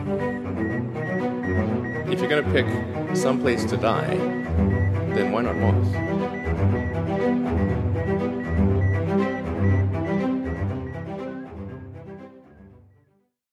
If 2.09 2.19
you're 2.19 2.29
going 2.29 2.43
to 2.43 2.51
pick 2.51 2.65
some 3.15 3.39
place 3.41 3.63
to 3.65 3.77
die, 3.77 4.17
then 5.13 5.31
why 5.31 5.43
not 5.43 5.55
Mars? 5.57 7.50